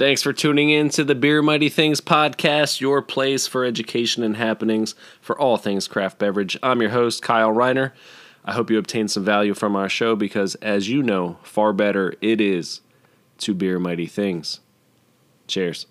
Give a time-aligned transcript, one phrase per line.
[0.00, 4.34] Thanks for tuning in to the Beer Mighty Things podcast, your place for education and
[4.34, 6.56] happenings for all things craft beverage.
[6.62, 7.92] I'm your host, Kyle Reiner.
[8.42, 12.14] I hope you obtained some value from our show because, as you know, far better
[12.22, 12.80] it is
[13.40, 14.60] to Beer Mighty Things.
[15.46, 15.84] Cheers.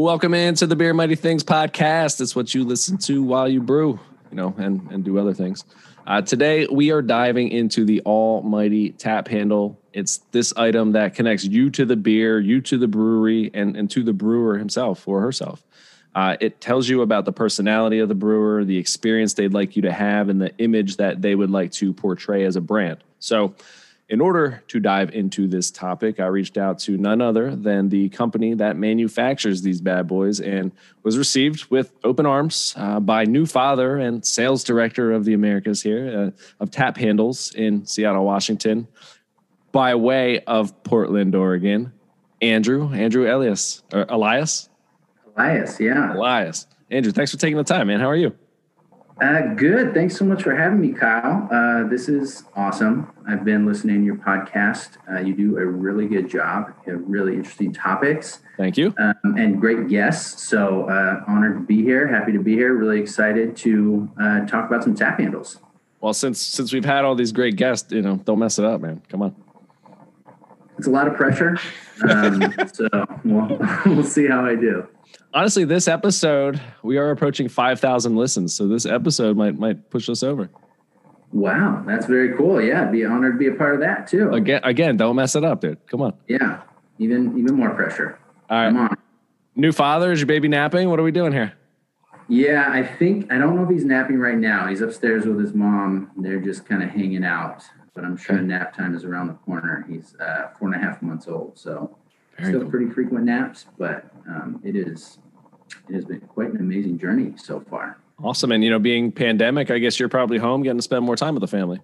[0.00, 2.22] Welcome into the Beer Mighty Things podcast.
[2.22, 4.00] It's what you listen to while you brew,
[4.30, 5.62] you know, and and do other things.
[6.06, 9.78] Uh, today we are diving into the almighty tap handle.
[9.92, 13.90] It's this item that connects you to the beer, you to the brewery, and and
[13.90, 15.62] to the brewer himself or herself.
[16.14, 19.82] Uh, it tells you about the personality of the brewer, the experience they'd like you
[19.82, 23.04] to have, and the image that they would like to portray as a brand.
[23.18, 23.54] So
[24.10, 28.08] in order to dive into this topic, I reached out to none other than the
[28.08, 30.72] company that manufactures these bad boys and
[31.04, 35.80] was received with open arms uh, by new father and sales director of the Americas
[35.80, 38.88] here uh, of Tap Handles in Seattle, Washington,
[39.70, 41.92] by way of Portland, Oregon.
[42.42, 44.70] Andrew, Andrew Elias, or Elias?
[45.36, 46.14] Elias, yeah.
[46.16, 46.66] Elias.
[46.90, 48.00] Andrew, thanks for taking the time, man.
[48.00, 48.34] How are you?
[49.20, 49.92] Uh, good.
[49.92, 51.46] Thanks so much for having me, Kyle.
[51.52, 53.12] Uh, this is awesome.
[53.28, 54.96] I've been listening to your podcast.
[55.10, 56.72] Uh, you do a really good job.
[56.86, 58.40] You have really interesting topics.
[58.56, 58.94] Thank you.
[58.98, 60.42] Um, and great guests.
[60.44, 62.08] So uh, honored to be here.
[62.08, 62.74] Happy to be here.
[62.74, 65.58] Really excited to uh, talk about some tap handles.
[66.00, 68.80] Well, since since we've had all these great guests, you know, don't mess it up,
[68.80, 69.02] man.
[69.10, 69.36] Come on.
[70.78, 71.58] It's a lot of pressure.
[72.08, 72.88] Um, so
[73.22, 74.88] we'll, we'll see how I do
[75.34, 80.08] honestly, this episode we are approaching five thousand listens, so this episode might might push
[80.08, 80.50] us over.
[81.32, 82.60] Wow, that's very cool.
[82.60, 84.30] Yeah, I'd be honored to be a part of that too.
[84.32, 85.78] Again, again, don't mess it up, dude.
[85.86, 86.14] Come on.
[86.26, 86.62] Yeah,
[86.98, 88.18] even even more pressure.
[88.48, 88.68] All right.
[88.68, 88.96] Come on.
[89.56, 90.88] New father, is your baby napping?
[90.90, 91.52] What are we doing here?
[92.28, 94.68] Yeah, I think I don't know if he's napping right now.
[94.68, 96.10] He's upstairs with his mom.
[96.16, 97.62] They're just kind of hanging out,
[97.94, 98.44] but I'm sure okay.
[98.44, 99.84] nap time is around the corner.
[99.88, 101.96] He's uh, four and a half months old, so
[102.38, 102.70] Very still cool.
[102.70, 105.18] pretty frequent naps, but um, it is
[105.88, 107.98] it has been quite an amazing journey so far.
[108.22, 108.52] Awesome.
[108.52, 111.34] And, you know, being pandemic, I guess you're probably home getting to spend more time
[111.34, 111.80] with the family.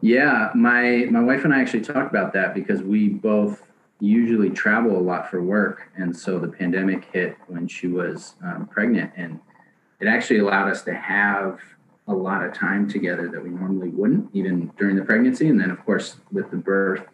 [0.00, 0.50] Yeah.
[0.54, 3.62] My, my wife and I actually talked about that because we both
[4.00, 5.90] usually travel a lot for work.
[5.96, 9.40] And so the pandemic hit when she was um, pregnant and
[10.00, 11.60] it actually allowed us to have
[12.08, 15.48] a lot of time together that we normally wouldn't even during the pregnancy.
[15.48, 17.06] And then of course with the birth,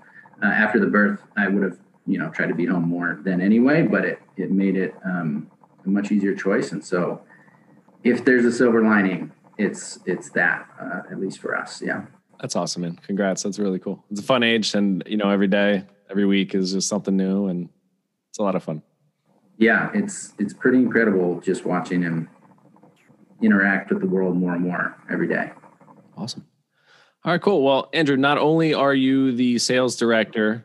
[0.43, 3.41] uh, after the birth, I would have you know try to be home more than
[3.41, 5.51] anyway but it it made it um,
[5.85, 6.73] a much easier choice.
[6.73, 7.21] And so
[8.05, 11.83] if there's a silver lining it's it's that uh, at least for us.
[11.83, 12.05] Yeah.
[12.41, 12.97] That's awesome man.
[13.05, 13.43] Congrats.
[13.43, 14.05] That's really cool.
[14.11, 17.49] It's a fun age and you know every day every week is just something new
[17.49, 17.69] and
[18.31, 18.83] it's a lot of fun.
[19.57, 19.91] Yeah.
[19.95, 22.29] It's it's pretty incredible just watching him
[23.43, 25.51] interact with the world more and more every day.
[26.17, 26.47] Awesome.
[27.25, 27.65] All right cool.
[27.65, 30.65] Well andrew not only are you the sales director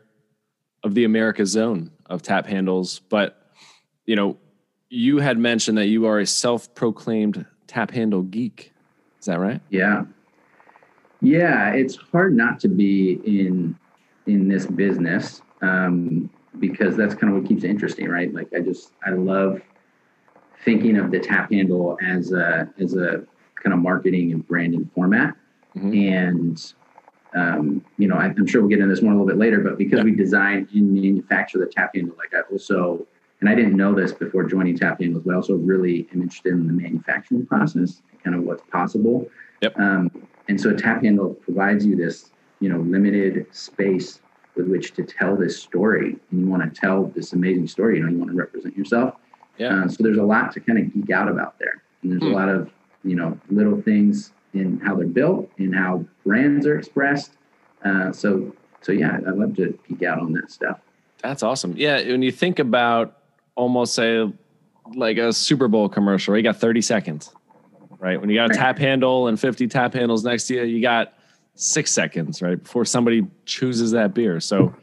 [0.84, 3.00] of the America zone of tap handles.
[3.08, 3.50] But,
[4.06, 4.36] you know,
[4.90, 8.72] you had mentioned that you are a self proclaimed tap handle geek.
[9.18, 9.60] Is that right?
[9.70, 10.04] Yeah.
[11.20, 11.72] Yeah.
[11.72, 13.76] It's hard not to be in
[14.26, 18.32] in this business um, because that's kind of what keeps it interesting, right?
[18.32, 19.60] Like I just I love
[20.64, 23.24] thinking of the tap handle as a as a
[23.62, 25.34] kind of marketing and branding format.
[25.76, 25.94] Mm-hmm.
[25.94, 26.74] And
[27.34, 29.60] um, you know, I, am sure we'll get into this more a little bit later,
[29.60, 30.04] but because yeah.
[30.04, 33.06] we design and manufacture the tap handle, like I also,
[33.40, 36.52] and I didn't know this before joining tap handles, but I also really am interested
[36.52, 39.28] in the manufacturing process, kind of what's possible.
[39.62, 39.78] Yep.
[39.78, 40.10] Um,
[40.48, 42.30] and so a tap handle provides you this,
[42.60, 44.20] you know, limited space
[44.54, 46.16] with which to tell this story.
[46.30, 49.14] And you want to tell this amazing story, you know, you want to represent yourself.
[49.58, 49.84] Yeah.
[49.84, 51.82] Uh, so there's a lot to kind of geek out about there.
[52.02, 52.28] And there's hmm.
[52.28, 52.70] a lot of,
[53.02, 57.32] you know, little things in how they're built and how brands are expressed.
[57.84, 60.78] Uh, so, so yeah, I'd love to geek out on that stuff.
[61.22, 61.74] That's awesome.
[61.76, 63.18] Yeah, when you think about
[63.54, 64.30] almost say
[64.94, 67.34] like a Super Bowl commercial, you got 30 seconds,
[67.98, 68.20] right?
[68.20, 71.14] When you got a tap handle and 50 tap handles next to you, you got
[71.54, 74.40] six seconds, right, before somebody chooses that beer.
[74.40, 74.74] So,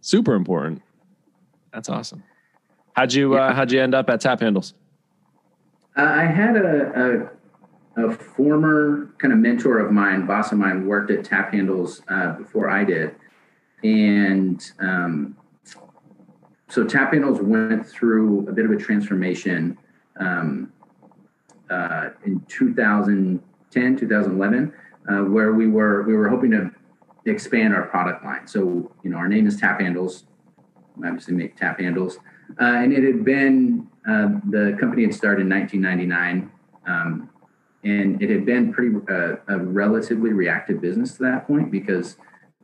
[0.00, 0.82] super important.
[1.72, 2.22] That's awesome.
[2.94, 4.72] How'd you uh, how'd you end up at Tap Handles?
[5.96, 7.30] Uh, I had a,
[7.96, 12.32] a former kind of mentor of mine, boss of mine, worked at Tap Handles uh,
[12.32, 13.14] before I did,
[13.82, 15.36] and um,
[16.68, 19.78] so Tap Handles went through a bit of a transformation
[20.18, 20.72] um,
[21.70, 24.72] uh, in 2010, 2011,
[25.08, 26.70] uh, where we were we were hoping to
[27.24, 28.46] expand our product line.
[28.46, 30.24] So you know, our name is Tap Handles.
[30.96, 32.16] We obviously make tap handles,
[32.58, 36.50] uh, and it had been uh, the company had started in 1999.
[36.86, 37.30] Um,
[37.86, 42.16] and it had been pretty uh, a relatively reactive business to that point because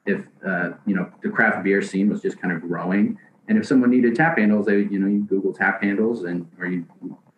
[0.05, 3.17] if uh, you know the craft beer scene was just kind of growing,
[3.49, 6.67] and if someone needed tap handles, they you know you Google tap handles and or
[6.67, 6.85] you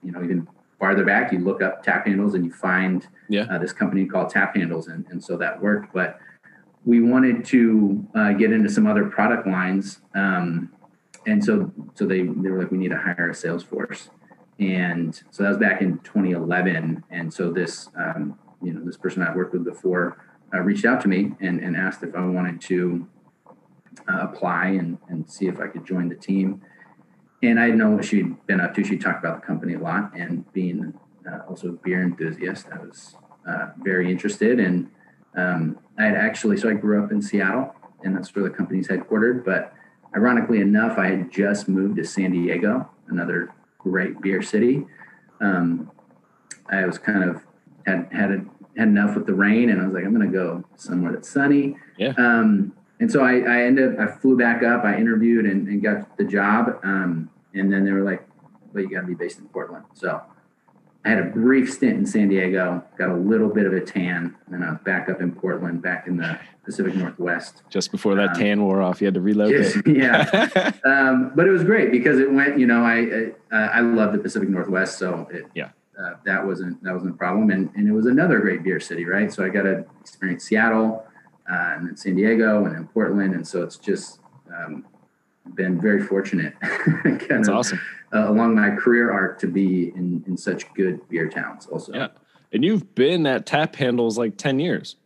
[0.03, 0.49] you know even
[0.79, 3.47] farther back you look up tap handles and you find Yeah.
[3.51, 5.93] uh, this company called Tap Handles, and, and so that worked.
[5.93, 6.19] But
[6.85, 10.71] we wanted to uh, get into some other product lines, um,
[11.27, 14.09] and so so they they were like, we need to hire a sales force,
[14.59, 17.05] and so that was back in 2011.
[17.11, 20.19] And so this um, you know this person I worked with before
[20.55, 23.09] uh, reached out to me and, and asked if I wanted to
[24.09, 26.63] uh, apply and, and see if I could join the team.
[27.43, 28.85] And I know what she'd been up to.
[28.85, 30.95] She talked about the company a lot, and being
[31.31, 33.17] uh, also a beer enthusiast, I was
[33.47, 34.61] uh, very interested.
[34.61, 34.91] And
[35.37, 38.89] um, I had actually, so I grew up in Seattle, and that's where the company's
[38.89, 39.45] headquartered.
[39.45, 39.75] But
[40.17, 43.53] ironically enough, I had just moved to San Diego, another
[43.85, 44.85] great beer city.
[45.41, 45.91] Um,
[46.69, 47.43] I was kind of
[47.87, 48.45] had had a,
[48.77, 51.29] had enough with the rain, and I was like, I'm going to go somewhere that's
[51.29, 51.77] sunny.
[51.97, 52.15] Yeah.
[52.17, 55.83] Um, and so I, I ended up, I flew back up, I interviewed and, and
[55.83, 56.81] got the job.
[56.83, 58.27] Um, and then they were like,
[58.73, 59.85] well, you got to be based in Portland.
[59.93, 60.23] So
[61.05, 64.35] I had a brief stint in San Diego, got a little bit of a tan,
[64.47, 67.63] and then I was back up in Portland, back in the Pacific Northwest.
[67.69, 69.77] Just before that Um, tan wore off, you had to relocate.
[69.87, 70.73] yeah.
[70.85, 74.19] Um, but it was great because it went, you know, I, I, I love the
[74.19, 74.99] Pacific Northwest.
[74.99, 75.71] So it, Yeah.
[75.99, 77.51] uh, that wasn't, that wasn't a problem.
[77.51, 79.31] And, and it was another great beer city, right?
[79.33, 81.05] So I got to experience Seattle,
[81.51, 83.35] uh, and then San Diego and then Portland.
[83.35, 84.21] And so it's just,
[84.55, 84.87] um,
[85.55, 86.55] been very fortunate
[87.29, 87.81] That's of, awesome.
[88.15, 91.93] Uh, along my career arc to be in, in such good beer towns also.
[91.93, 92.09] Yeah.
[92.53, 94.97] And you've been at Tap Handles like 10 years.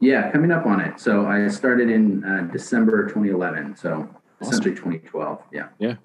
[0.00, 0.98] Yeah, coming up on it.
[0.98, 3.76] So I started in uh, December 2011.
[3.76, 4.08] So
[4.40, 5.42] essentially 2012.
[5.52, 5.68] Yeah.
[5.78, 5.96] Yeah.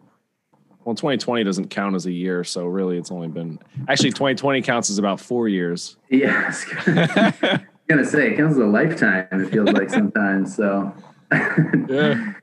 [0.83, 3.59] Well, 2020 doesn't count as a year, so really it's only been
[3.89, 5.97] actually 2020 counts as about four years.
[6.09, 6.43] Yeah.
[6.43, 6.65] I was
[7.41, 9.27] gonna- gonna say it counts as a lifetime.
[9.31, 10.55] It feels like sometimes.
[10.55, 10.93] So
[11.31, 12.33] yeah,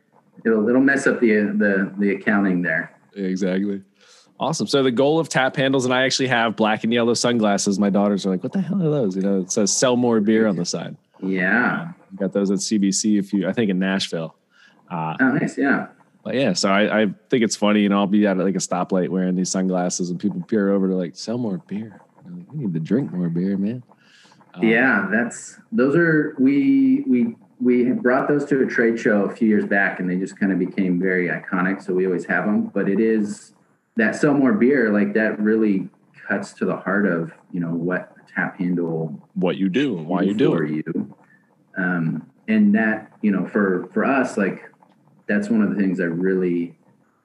[0.44, 2.98] it'll it'll mess up the the the accounting there.
[3.14, 3.82] Exactly.
[4.40, 4.66] Awesome.
[4.66, 7.78] So the goal of Tap Handles, and I actually have black and yellow sunglasses.
[7.78, 10.20] My daughters are like, "What the hell are those?" You know, it says "Sell more
[10.20, 10.96] beer" on the side.
[11.22, 11.92] Yeah.
[12.16, 13.18] Got those at CBC.
[13.18, 14.34] If you, I think in Nashville.
[14.90, 15.56] Uh, Oh, nice.
[15.56, 15.86] Yeah.
[16.24, 18.58] But yeah, so I, I think it's funny, you know, I'll be at like a
[18.58, 22.00] stoplight wearing these sunglasses and people peer over to like sell more beer.
[22.24, 23.82] Like, we need to drink more beer, man.
[24.54, 25.06] Um, Yeah.
[25.12, 29.64] That's those are we we we brought those to a trade show a few years
[29.64, 31.82] back, and they just kind of became very iconic.
[31.82, 32.66] So we always have them.
[32.66, 33.54] But it is
[33.96, 35.88] that sell more beer like that really
[36.28, 40.22] cuts to the heart of you know what tap handle What you do and why
[40.22, 40.72] you do for it.
[40.72, 41.16] you.
[41.76, 44.70] Um, and that, you know, for for us, like
[45.26, 46.76] that's one of the things I really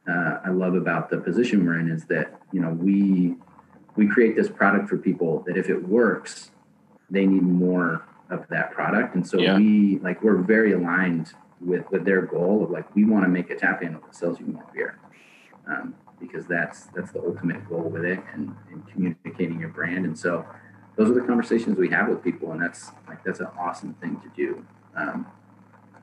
[0.09, 3.35] uh, I love about the position we're in is that you know we
[3.97, 6.51] we create this product for people that if it works,
[7.09, 9.57] they need more of that product, and so Yeah.
[9.57, 13.49] we like we're very aligned with with their goal of like we want to make
[13.49, 14.97] a tap handle that sells you more beer.
[15.67, 20.17] Um, because that's that's the ultimate goal with it and, and communicating your brand and
[20.19, 20.45] so
[20.97, 24.19] those are the conversations we have with people and that's like that's an awesome thing
[24.19, 24.65] to do
[24.97, 25.25] um,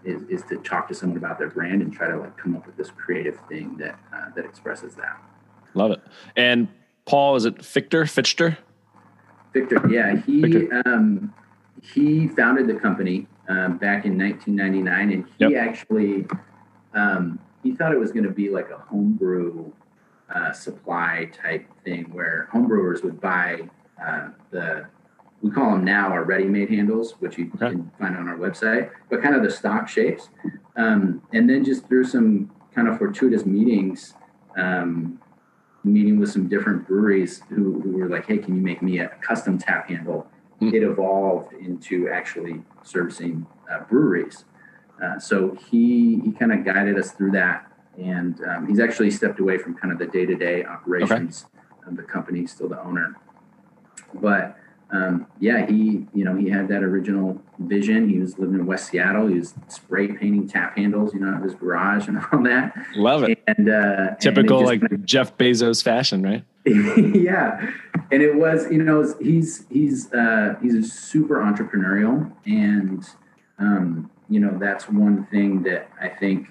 [0.05, 2.65] is, is to talk to someone about their brand and try to like come up
[2.65, 5.21] with this creative thing that uh, that expresses that
[5.75, 6.01] Love it.
[6.35, 6.69] And
[7.05, 8.05] Paul, is it Fichter?
[8.05, 8.57] Fichter?
[9.53, 10.83] victor yeah he Victor.
[10.87, 11.35] um,
[11.95, 15.69] he founded the company um, back in 1999 and he Yep.
[15.69, 16.27] actually
[16.95, 19.71] um, he thought it was going to be like a homebrew
[20.35, 23.69] uh, supply type thing where homebrewers would buy
[24.05, 24.87] uh, the
[25.43, 27.71] we call them now our ready-made handles, which you Okay.
[27.71, 30.31] can find on our website, but kind of the stock shapes.
[30.77, 34.15] Um, and then just through some kind of fortuitous meetings,
[34.57, 35.21] um,
[35.85, 39.09] meeting with some different breweries who, who were like, "Hey, can you make me a
[39.21, 40.27] custom tap handle?"
[40.59, 40.75] Hmm.
[40.75, 44.45] It evolved into actually servicing uh, breweries.
[45.03, 49.39] Uh, so he he kind of guided us through that, and um, he's actually stepped
[49.41, 51.47] away from kind of the day-to-day operations
[51.87, 53.17] of the company, still the owner.
[54.15, 54.57] But
[54.91, 58.09] um, yeah, he you know he had that original vision.
[58.09, 59.27] He was living in West Seattle.
[59.27, 62.75] He was spray painting tap handles, you know, out of his garage and all that.
[62.95, 63.43] Love it.
[63.47, 66.45] And uh, Typical it like just Jeff Bezos fashion, right?
[67.15, 67.71] yeah.
[68.11, 73.05] And it was you know he's he's uh he's a super entrepreneurial and
[73.59, 76.49] um you know that's one thing that i think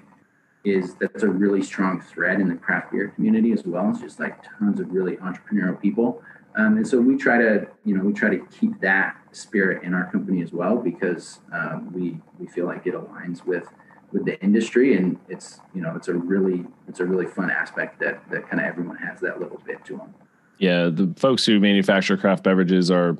[0.65, 3.89] is that's a really strong thread in the craft beer community as well.
[3.91, 6.21] It's just like tons of really entrepreneurial people.
[6.57, 9.93] Um, and so we try to you know we try to keep that spirit in
[9.93, 13.67] our company as well because um, we we feel like it aligns with
[14.15, 17.99] with the industry and it's you know it's a really it's a really fun aspect
[17.99, 20.13] that that kind of everyone has that little bit to them
[20.57, 23.17] Yeah, the folks who manufacture craft beverages are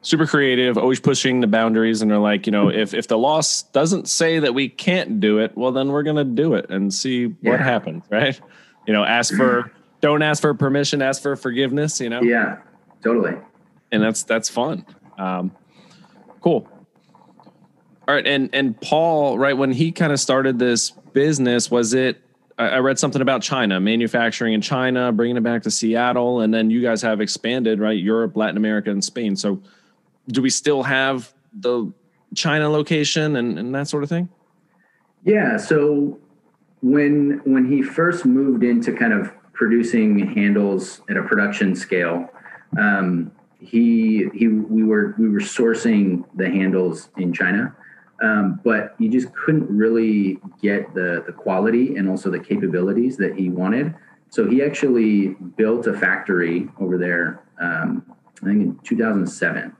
[0.00, 3.42] super creative, always pushing the boundaries, and they're like, you know, if if the law
[3.72, 7.26] doesn't say that we can't do it, well, then we're gonna do it and see
[7.42, 8.40] what happens, right?
[8.86, 12.00] You know, ask for don't ask for permission, ask for forgiveness.
[12.00, 12.58] You know, Yeah,
[13.02, 13.34] totally.
[13.92, 14.86] and that's that's fun.
[15.18, 15.52] Um,
[16.40, 16.66] cool.
[18.06, 22.20] All right, and and Paul, right when he kind of started this business, was it?
[22.56, 26.70] I read something about China, manufacturing in China, bringing it back to Seattle, and then
[26.70, 27.98] you guys have expanded, right?
[27.98, 29.34] Europe, Latin America, and Spain.
[29.34, 29.60] So,
[30.28, 31.92] do we still have the
[32.34, 34.28] China location and, and that sort of thing?
[35.24, 35.56] Yeah.
[35.56, 36.18] So
[36.82, 42.28] when when he first moved into kind of producing handles at a production scale,
[42.78, 47.74] um, he he we were we were sourcing the handles in China,
[48.22, 53.34] um, but you just couldn't really get the the quality and also the capabilities that
[53.34, 53.94] he wanted.
[54.30, 57.42] So he actually built a factory over there.
[57.60, 58.04] Um,
[58.42, 59.76] I think in 2007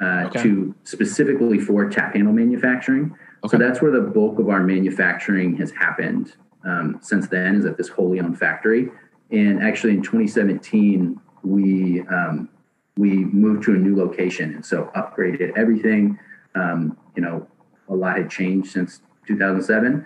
[0.00, 0.42] uh, Okay.
[0.42, 3.14] to specifically for tap handle manufacturing.
[3.44, 3.56] Okay.
[3.56, 7.76] So that's where the bulk of our manufacturing has happened um, since then, is at
[7.76, 8.88] this wholly owned factory.
[9.30, 12.48] And actually, in 2017, we um,
[12.96, 16.18] we moved to a new location, and so upgraded everything.
[16.54, 17.46] Um, you know,
[17.88, 20.04] a lot had changed since 2007.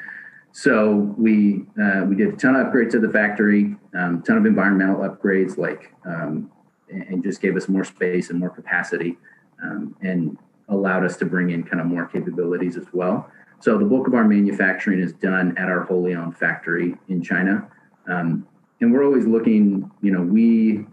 [0.52, 4.47] So we uh, we did a ton of upgrades to the factory, um, ton of
[4.47, 6.50] environmental upgrades, like um,
[6.90, 9.18] and just gave us more space and more capacity,
[9.62, 13.30] um, and allowed us to bring in kind of more capabilities as well.
[13.61, 17.68] So the bulk of our manufacturing is done at our wholly owned factory in China,
[18.08, 18.47] um,
[18.80, 19.90] and we're always looking.
[20.00, 20.87] You know, we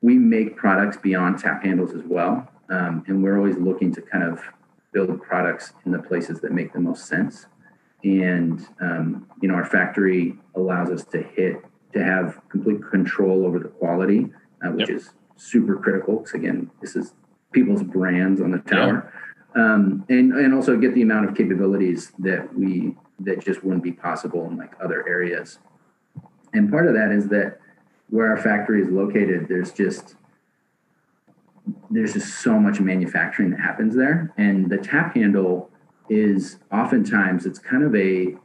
[0.00, 4.24] we make products beyond tap handles as well, um, and we're always looking to kind
[4.24, 4.40] of
[4.92, 7.46] build products in the places that make the most sense.
[8.04, 13.58] And um, you know, our factory allows us to hit to have complete control over
[13.58, 14.32] the quality,
[14.64, 16.18] uh, which is super critical.
[16.18, 17.14] Because again, this is
[17.52, 19.12] people's brands on the tower,
[19.54, 23.92] um, and and also get the amount of capabilities that we that just wouldn't be
[23.92, 25.58] possible in like other areas.
[26.54, 27.58] And part of that is that
[28.10, 30.14] where our factory is located, there's just
[31.90, 35.70] there's just so much manufacturing that happens there, and the tap handle
[36.08, 38.36] is oftentimes it's kind of a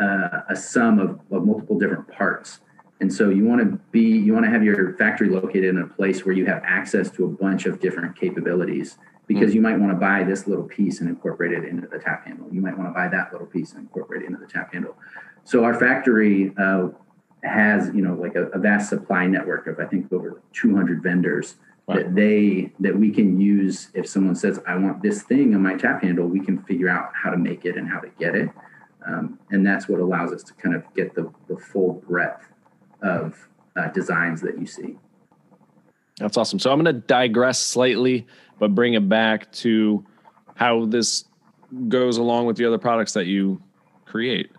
[0.00, 2.60] uh, a sum of, of multiple different parts.
[3.00, 5.86] And so you want to be you want to have your factory located in a
[5.86, 9.90] place where you have access to a bunch of different capabilities because you might want
[9.90, 12.46] to buy this little piece and incorporate it into the tap handle.
[12.52, 14.96] You might want to buy that little piece and incorporate it into the tap handle.
[15.44, 16.88] So our factory uh,
[17.42, 21.56] has you know like a, a vast supply network of I think over 200 vendors
[21.86, 21.96] Wow.
[21.96, 25.74] that they that we can use if someone says I want this thing on my
[25.74, 28.48] tap handle, we can figure out how to make it and how to get it,
[29.06, 32.46] um, and that's what allows us to kind of get the the full breadth
[33.02, 33.36] of
[33.76, 34.96] uh, designs that you see.
[36.18, 36.58] That's awesome.
[36.58, 38.26] So I'm going to digress slightly,
[38.58, 40.04] but bring it back to
[40.54, 41.24] how this
[41.88, 43.60] goes along with the other products that you
[44.04, 44.50] create.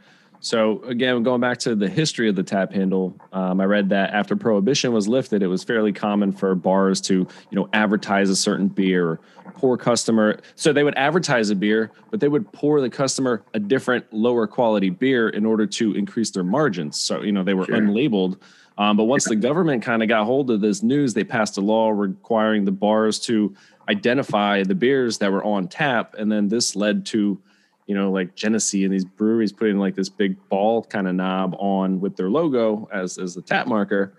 [0.46, 4.12] So again, going back to the history of the tap handle, um, I read that
[4.12, 8.36] after prohibition was lifted, it was fairly common for bars to, you know, advertise a
[8.36, 9.20] certain beer, or
[9.56, 10.40] pour customer.
[10.54, 14.46] So they would advertise a beer, but they would pour the customer a different, lower
[14.46, 17.00] quality beer in order to increase their margins.
[17.00, 17.78] So you know they were Sure.
[17.78, 18.38] unlabeled.
[18.78, 21.62] Um, but once the government kind of got hold of this news, they passed a
[21.62, 23.56] law requiring the bars to
[23.90, 27.42] identify the beers that were on tap, and then this led to,
[27.86, 31.56] you know, like Genesee and these breweries putting like this big ball kind of knob
[31.60, 34.14] on with their logo as as the tap marker.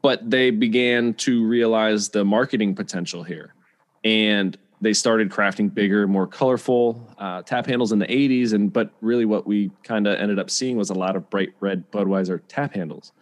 [0.00, 3.54] But they began to realize the marketing potential here,
[4.04, 8.52] and they started crafting bigger, more colorful uh, tap handles in the 80s.
[8.52, 11.50] And but really, what we kind of ended up seeing was a lot of bright
[11.60, 13.12] red Budweiser tap handles.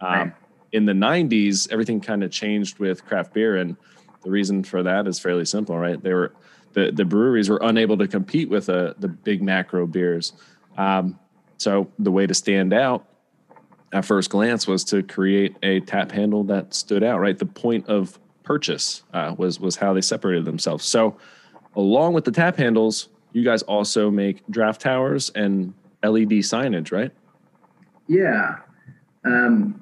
[0.00, 0.32] Um, Right.
[0.72, 3.76] In the 90s, everything kind of changed with craft beer, and
[4.22, 6.00] the reason for that is fairly simple, right?
[6.00, 6.32] They were
[6.72, 10.32] the the breweries were unable to compete with uh, the big macro beers.
[10.76, 11.18] Um,
[11.58, 13.06] so the way to stand out
[13.92, 17.20] at first glance was to create a tap handle that stood out.
[17.20, 20.84] Right, the point of purchase uh, was was how they separated themselves.
[20.84, 21.16] So
[21.76, 27.10] along with the tap handles, you guys also make draft towers and LED signage, right?
[28.08, 28.56] Yeah.
[29.24, 29.80] Um,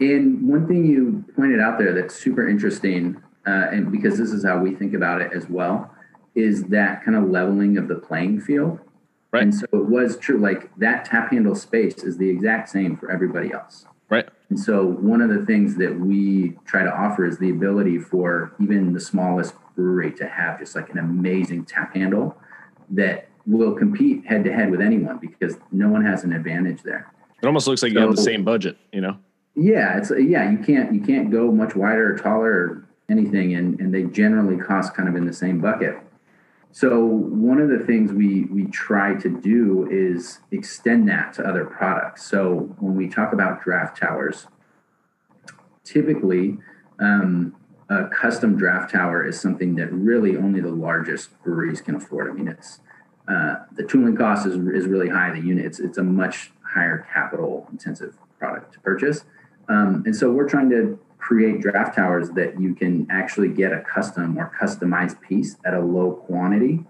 [0.00, 4.44] and one thing you pointed out there that's super interesting, uh, and because this is
[4.44, 5.92] how we think about it as well,
[6.38, 8.78] is that kind of leveling of the playing field.
[9.30, 9.42] Right.
[9.42, 13.10] And so it was true, like that tap handle space is the exact same for
[13.10, 13.84] everybody else.
[14.08, 14.28] Right.
[14.48, 18.54] And so one of the things that we try to offer is the ability for
[18.58, 22.36] even the smallest brewery to have just like an amazing tap handle
[22.90, 27.12] that will compete head to head with anyone because no one has an advantage there.
[27.42, 29.18] It almost looks like you have the same budget, you know?
[29.54, 30.50] Yeah, it's yeah.
[30.50, 34.56] You can't you can't go much wider or taller or anything, and, and they generally
[34.56, 35.98] cost kind of in the same bucket.
[36.70, 41.64] So one of the things we we try to do is extend that to other
[41.64, 42.24] products.
[42.24, 44.46] So when we talk about draft towers,
[45.82, 46.58] typically
[47.00, 47.56] um,
[47.88, 52.30] a custom draft tower is something that really only the largest breweries can afford.
[52.30, 52.80] I mean, it's
[53.26, 55.32] uh, the tooling cost is, is really high.
[55.32, 59.24] The unit it's, it's a much higher capital intensive product to purchase,
[59.68, 60.98] um, and so we're trying to
[61.28, 65.78] create draft towers that you can actually get a custom or customized piece at a
[65.78, 66.82] low quantity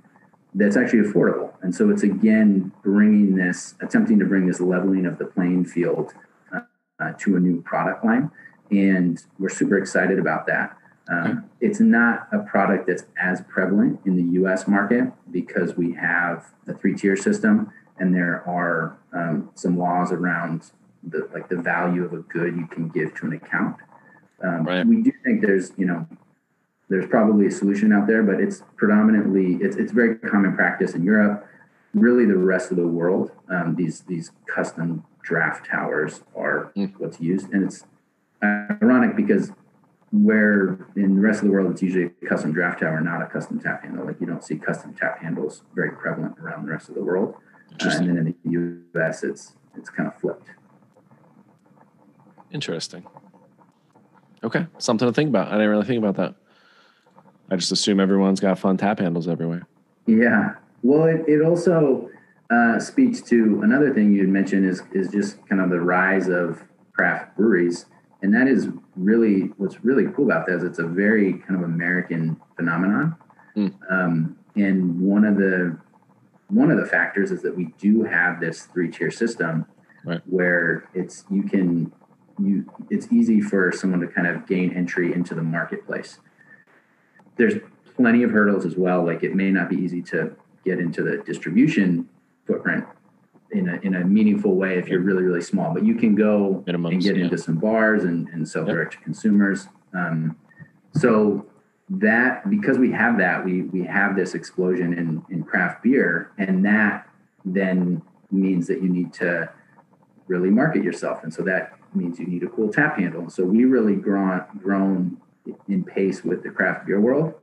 [0.54, 1.52] that's actually affordable.
[1.60, 6.12] And so it's again bringing this, attempting to bring this leveling of the playing field
[6.54, 6.60] uh,
[7.00, 8.30] uh, to a new product line.
[8.70, 10.76] And we're super excited about that.
[11.10, 11.50] Um.
[11.60, 16.74] It's not a product that's as prevalent in the US market because we have a
[16.74, 20.70] three tier system and there are um, some laws around
[21.02, 23.78] the, like the value of a good you can give to an account.
[24.42, 24.86] Um, right.
[24.86, 26.06] We do think there's, you know,
[26.88, 31.04] there's probably a solution out there, but it's predominantly it's it's very common practice in
[31.04, 31.46] Europe.
[31.94, 36.92] Really, the rest of the world, um, these these custom draft towers are mm.
[36.98, 37.84] what's used, and it's
[38.42, 39.52] ironic because
[40.10, 43.26] where in the rest of the world it's usually a custom draft tower, not a
[43.26, 44.06] custom tap handle.
[44.06, 47.34] Like you don't see custom tap handles very prevalent around the rest of the world,
[47.84, 49.22] uh, and then in the U.S.
[49.22, 50.48] it's it's kind of flipped.
[52.50, 53.06] Interesting.
[54.42, 55.48] Okay, something to think about.
[55.48, 56.34] I didn't really think about that.
[57.50, 59.66] I just assume everyone's got fun tap handles everywhere.
[60.06, 60.54] Yeah.
[60.82, 62.10] Well, it, it also
[62.50, 66.62] uh, speaks to another thing you'd mentioned is is just kind of the rise of
[66.92, 67.86] craft breweries,
[68.22, 71.62] and that is really what's really cool about that is it's a very kind of
[71.62, 73.16] American phenomenon.
[73.56, 73.74] Mm.
[73.90, 75.78] Um, and one of the
[76.48, 79.66] one of the factors is that we do have this three tier system
[80.04, 80.20] right.
[80.26, 81.92] where it's you can
[82.38, 86.18] you it's easy for someone to kind of gain entry into the marketplace.
[87.36, 87.54] There's
[87.96, 89.04] plenty of hurdles as well.
[89.04, 92.08] Like it may not be easy to get into the distribution
[92.46, 92.84] footprint
[93.50, 95.72] in a in a meaningful way if you're really really small.
[95.72, 97.24] But you can go Minimums, and get yeah.
[97.24, 98.74] into some bars and, and sell yep.
[98.74, 99.66] direct to consumers.
[99.94, 100.36] Um,
[100.94, 101.46] so
[101.90, 106.64] that because we have that, we we have this explosion in in craft beer, and
[106.64, 107.08] that
[107.44, 109.50] then means that you need to
[110.26, 113.28] really market yourself, and so that means you need a cool tap handle.
[113.30, 115.18] So we really grown grown
[115.68, 117.34] in pace with the craft beer world.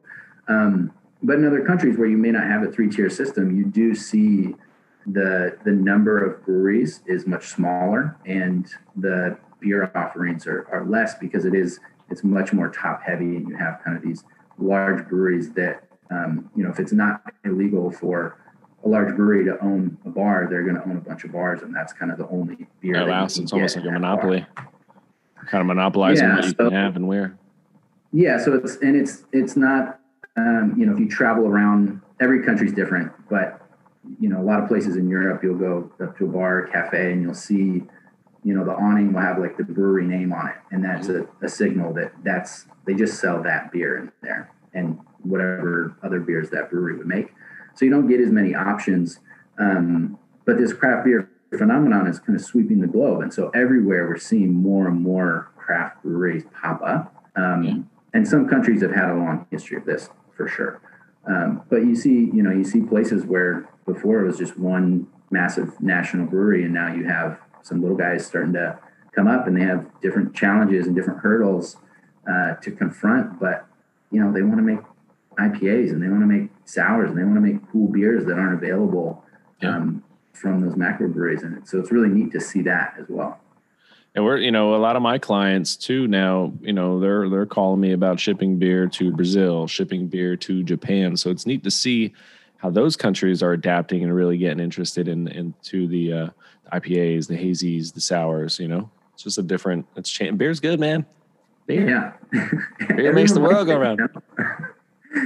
[0.47, 0.91] Um,
[1.23, 3.95] but in other countries where you may not have a three tier system, you do
[3.95, 4.55] see
[5.07, 11.15] the the number of breweries is much smaller and the beer offerings are, are less
[11.15, 11.79] because it is
[12.09, 14.23] it's much more top heavy and you have kind of these
[14.57, 18.37] large breweries that um, you know if it's not illegal for
[18.85, 21.63] a large brewery to own a bar, they're going to own a bunch of bars,
[21.63, 22.97] and that's kind of the only beer.
[22.97, 24.45] Oh, wow, so it's almost like a monopoly,
[25.47, 27.37] kind of monopolizing yeah, what you so, can have and where.
[28.13, 29.99] Yeah, so it's and it's it's not
[30.37, 33.59] um, you know if you travel around, every country's different, but
[34.19, 37.11] you know a lot of places in Europe, you'll go up to a bar, cafe,
[37.11, 37.83] and you'll see
[38.43, 41.27] you know the awning will have like the brewery name on it, and that's a,
[41.41, 46.51] a signal that that's they just sell that beer in there and whatever other beers
[46.51, 47.33] that brewery would make
[47.75, 49.19] so you don't get as many options.
[49.59, 53.21] Um, but this craft beer phenomenon is kind of sweeping the globe.
[53.21, 57.13] And so everywhere we're seeing more and more craft breweries pop up.
[57.35, 57.75] Um, yeah.
[58.13, 60.81] And some countries have had a long history of this for sure.
[61.27, 65.07] Um, but you see, you know, you see places where before it was just one
[65.31, 68.77] massive national brewery, and now you have some little guys starting to
[69.11, 71.77] come up, and they have different challenges and different hurdles
[72.29, 73.39] uh, to confront.
[73.39, 73.65] But
[74.11, 74.79] you know, they want to make
[75.37, 78.37] IPAs and they want to make sours and they want to make cool beers that
[78.37, 79.23] aren't available
[79.61, 79.75] yeah.
[79.75, 81.43] um, from those macro breweries.
[81.43, 83.39] And so it's really neat to see that as well.
[84.15, 87.45] And we're, you know, a lot of my clients too now, you know, they're they're
[87.45, 91.17] calling me about shipping beer to Brazil, shipping beer to Japan.
[91.17, 92.13] So it's neat to see
[92.57, 96.29] how those countries are adapting and really getting interested in into the uh,
[96.71, 98.57] IPAs, the hazies, the sours.
[98.57, 99.85] You know, it's just a different.
[99.97, 101.05] It's cha- beer's good, man.
[101.67, 102.49] Beer, yeah.
[102.95, 103.99] beer makes the world go around.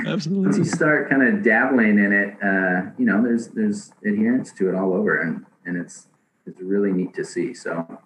[0.05, 0.45] Absolutely.
[0.45, 4.69] Once you start kind of dabbling in it, uh, you know, there's there's adherents to
[4.69, 6.07] it all over, and and it's
[6.45, 7.53] it's really neat to see.
[7.53, 7.99] So,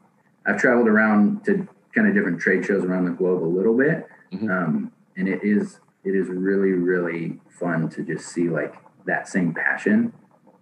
[0.46, 4.08] I've traveled around to kind of different trade shows around the globe a little bit,
[4.34, 4.50] mm-hmm.
[4.50, 9.54] um, and it is it is really really fun to just see like that same
[9.54, 10.14] passion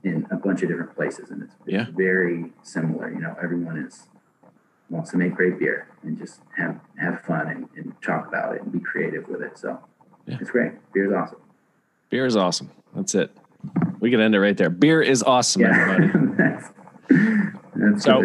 [0.04, 1.86] in a bunch of different places, and it's, it's yeah.
[1.96, 3.12] very similar.
[3.12, 4.08] You know, everyone is
[4.90, 8.62] wants to make great beer and just have have fun and, and talk about it
[8.62, 9.58] and be creative with it.
[9.58, 9.80] So
[10.32, 10.38] yeah.
[10.42, 10.72] It's great.
[10.94, 11.40] Beer is awesome.
[12.10, 12.72] Beer is awesome.
[12.96, 13.32] That's it.
[14.00, 14.70] We can end it right there.
[14.70, 15.70] Beer is awesome, yeah.
[15.70, 16.36] everybody.
[16.38, 16.70] that's,
[17.76, 18.16] that's so,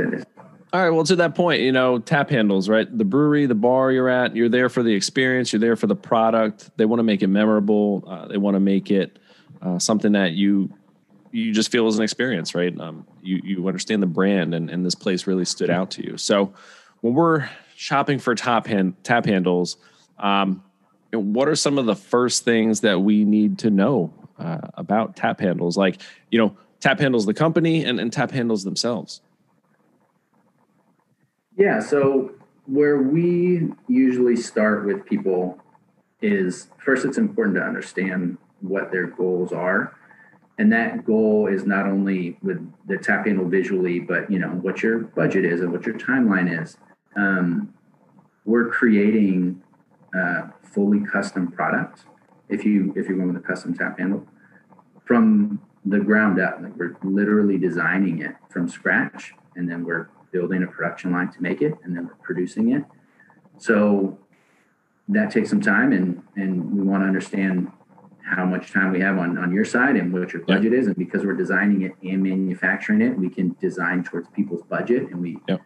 [0.73, 0.91] All right.
[0.91, 2.87] Well, to that point, you know, tap handles, right?
[2.97, 5.53] The brewery, the bar you're at, you're there for the experience.
[5.53, 6.71] You're there for the product.
[6.77, 8.05] They want to make it memorable.
[8.07, 9.19] Uh, they want to make it
[9.61, 10.73] uh, something that you
[11.33, 12.79] you just feel as an experience, right?
[12.81, 16.17] Um, you you understand the brand, and, and this place really stood out to you.
[16.17, 16.55] So
[17.01, 19.77] when we're shopping for top hand tap handles,
[20.19, 20.63] um,
[21.13, 25.41] what are some of the first things that we need to know uh, about tap
[25.41, 25.77] handles?
[25.77, 29.21] Like, you know, tap handles the company and, and tap handles themselves.
[31.57, 31.81] Yeah.
[31.81, 32.33] So
[32.67, 35.59] where we usually start with people
[36.21, 39.97] is first, it's important to understand what their goals are
[40.59, 44.83] and that goal is not only with the tap handle visually but you know what
[44.83, 46.79] your budget is and what your timeline is
[47.17, 47.73] um,
[48.45, 49.63] we're creating
[50.63, 52.05] fully custom product
[52.49, 54.27] if you if you're going with a custom tap handle
[55.05, 60.63] from the ground up like we're literally designing it from scratch and then we're building
[60.63, 62.85] a production line to make it and then we're producing it
[63.59, 64.19] so
[65.09, 67.71] that takes some time and and we want to understand
[68.27, 70.89] how much time we have on, on your side and what your budget is.
[70.89, 75.11] And because we're designing it and manufacturing it, we can design towards people's budget.
[75.11, 75.61] And we, yep.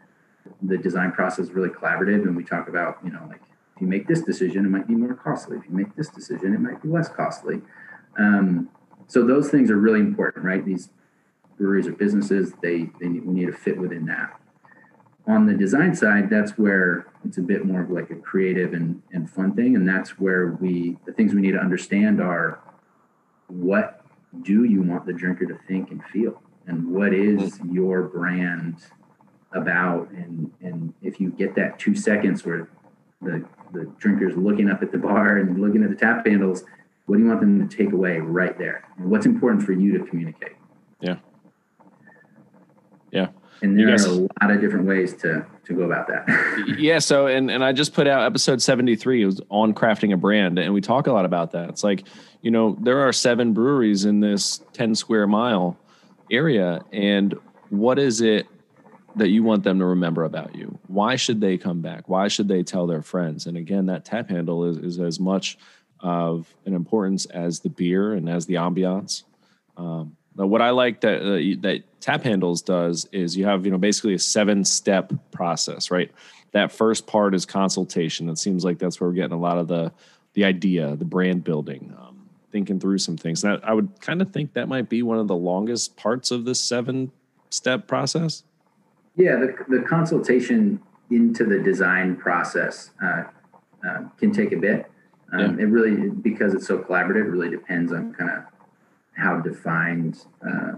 [0.61, 2.25] the design process is really collaborative.
[2.25, 3.41] And we talk about, you know, like
[3.81, 5.57] if you make this decision, it might be more costly.
[5.57, 7.63] If you make this decision, it might be less costly.
[8.19, 8.69] Um,
[9.07, 10.65] so those things are really important, right?
[10.65, 10.91] These
[11.57, 14.41] breweries or businesses, they, they need, we need to fit within that
[15.31, 19.03] on the design side, that's where it's a bit more of like a creative and,
[19.13, 19.77] and fun thing.
[19.77, 22.61] And that's where we, the things we need to understand are
[23.49, 24.05] what
[24.43, 26.43] do you want the drinker to think and feel?
[26.67, 28.77] And what is your brand
[29.53, 30.11] about?
[30.11, 32.69] And, and if you get that two seconds where
[33.21, 36.65] the, the drinker's looking up at the bar and looking at the tap handles,
[37.07, 38.89] what do you want them to take away right there?
[38.97, 40.57] And what's important for you to communicate?
[41.01, 41.17] Yeah.
[43.11, 43.29] Yeah
[43.63, 46.77] and there guys, are a lot of different ways to to go about that.
[46.79, 46.99] yeah.
[46.99, 49.23] So, and and I just put out episode seventy three.
[49.23, 51.69] It was on crafting a brand, and we talk a lot about that.
[51.69, 52.05] It's like,
[52.43, 55.77] you know, there are seven breweries in this ten square mile
[56.31, 57.35] area, and
[57.69, 58.47] what is it
[59.17, 60.79] that you want them to remember about you?
[60.87, 62.09] Why should they come back?
[62.09, 63.47] Why should they tell their friends?
[63.47, 65.59] And again, that tap handle is is as much
[66.01, 69.25] of an importance as the beer and as the ambiance.
[69.77, 73.73] Um, but what I like that uh, that Tap Handles does is you have you
[73.73, 76.11] know basically a seven step process, right?
[76.53, 78.29] That first part is consultation.
[78.29, 79.93] It seems like that's where we're getting a lot of the
[80.35, 83.43] the idea, the brand building, um, thinking through some things.
[83.43, 86.45] That I would kind of think that might be one of the longest parts of
[86.45, 87.11] this seven
[87.51, 88.45] step process.
[89.21, 90.81] Yeah, the the consultation
[91.11, 93.25] into the design process uh,
[93.87, 94.91] uh, can take a bit.
[95.33, 95.65] Um, yeah.
[95.65, 97.27] It really because it's so collaborative.
[97.27, 98.45] It really depends on kind of
[99.13, 100.73] how defined uh,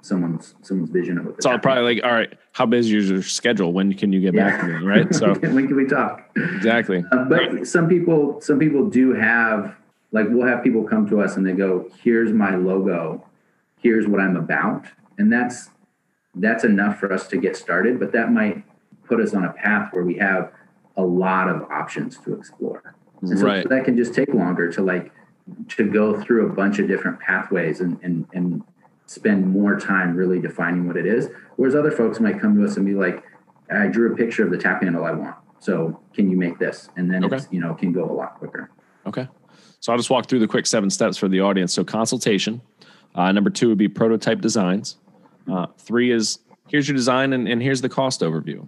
[0.00, 1.42] someone's someone's vision of it.
[1.42, 3.72] So probably like, all right, how busy is your schedule?
[3.72, 4.50] When can you get yeah.
[4.50, 4.86] back to me?
[4.86, 5.06] Right.
[5.14, 6.30] So when can we talk?
[6.36, 7.04] Exactly.
[7.12, 9.76] Uh, but some people, some people do have
[10.12, 13.24] like we'll have people come to us and they go, "Here's my logo.
[13.80, 14.86] Here's what I'm about,"
[15.18, 15.70] and that's
[16.36, 17.98] that's enough for us to get started.
[17.98, 18.62] But that might
[19.04, 20.52] put us on a path where we have
[20.96, 22.94] a lot of options to explore.
[23.20, 23.68] And so right.
[23.68, 25.12] that can just take longer to like
[25.68, 28.62] to go through a bunch of different pathways and, and, and
[29.06, 31.28] spend more time really defining what it is.
[31.56, 33.22] Whereas other folks might come to us and be like,
[33.70, 35.36] I drew a picture of the tap handle I want.
[35.58, 36.88] So can you make this?
[36.96, 37.36] And then okay.
[37.36, 38.70] it's, you know, can go a lot quicker.
[39.06, 39.28] Okay.
[39.80, 41.72] So I'll just walk through the quick seven steps for the audience.
[41.72, 42.60] So consultation.
[43.14, 44.96] Uh, number two would be prototype designs.
[45.50, 48.66] Uh, three is here's your design and, and here's the cost overview.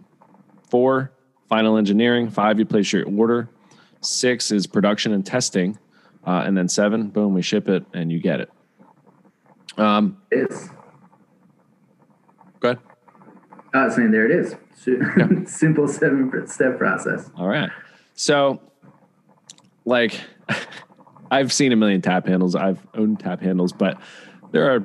[0.71, 1.13] Four,
[1.49, 2.31] final engineering.
[2.31, 3.49] Five, you place your order.
[4.01, 5.79] Six is production and testing.
[6.27, 8.51] Uh, and then seven, boom, we ship it and you get it.
[9.79, 10.69] Um, it's
[12.61, 12.79] go ahead.
[13.75, 14.57] I was saying there it is.
[14.87, 15.45] Yeah.
[15.47, 17.31] Simple seven step process.
[17.37, 17.71] All right.
[18.15, 18.61] So,
[19.85, 20.21] like,
[21.31, 22.55] I've seen a million tap handles.
[22.55, 24.01] I've owned tap handles, but
[24.53, 24.81] there are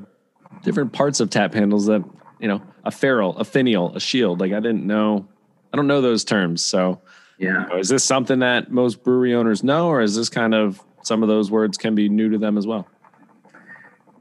[0.64, 2.04] different parts of tap handles that
[2.40, 4.40] you know a ferrule, a finial, a shield.
[4.40, 5.28] Like I didn't know.
[5.74, 6.64] I don't know those terms.
[6.64, 7.02] So,
[7.38, 7.64] yeah.
[7.64, 10.84] You know, is this something that most brewery owners know, or is this kind of
[11.04, 12.88] some of those words can be new to them as well.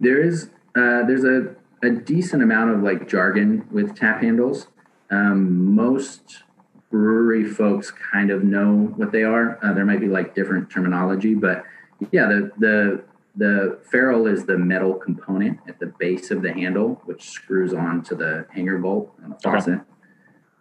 [0.01, 4.69] There is uh, there's a, a decent amount of like jargon with tap handles.
[5.11, 6.43] Um, most
[6.91, 9.59] brewery folks kind of know what they are.
[9.63, 11.65] Uh, there might be like different terminology, but
[12.13, 13.05] yeah, the the
[13.37, 18.03] the ferrule is the metal component at the base of the handle, which screws on
[18.05, 19.75] to the hanger bolt on the faucet.
[19.75, 19.83] Okay.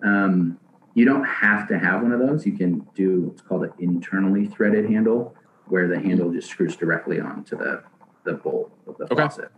[0.03, 0.59] Um,
[0.93, 2.45] you don't have to have one of those.
[2.45, 5.35] You can do what's called an internally threaded handle,
[5.67, 7.83] where the handle just screws directly onto the
[8.23, 9.23] the bolt of the okay.
[9.23, 9.51] faucet.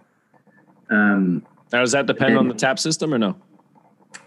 [0.89, 3.37] Um, now, does that depend and, on the tap system or no?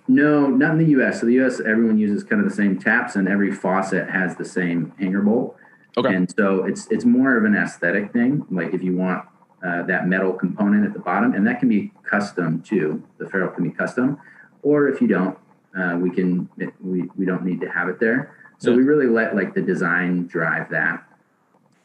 [0.08, 1.20] No, not in the U.S.
[1.20, 1.60] So the U.S.
[1.60, 5.56] everyone uses kind of the same taps, and every faucet has the same hanger bolt.
[5.96, 6.14] Okay.
[6.14, 8.44] And so it's it's more of an aesthetic thing.
[8.50, 9.24] Like if you want
[9.64, 13.02] uh, that metal component at the bottom, and that can be custom too.
[13.18, 14.18] The ferrule can be custom,
[14.62, 15.38] or if you don't,
[15.78, 16.48] uh, we can
[16.80, 18.36] we we don't need to have it there.
[18.58, 18.78] So Yeah.
[18.78, 21.04] we really let like the design drive that.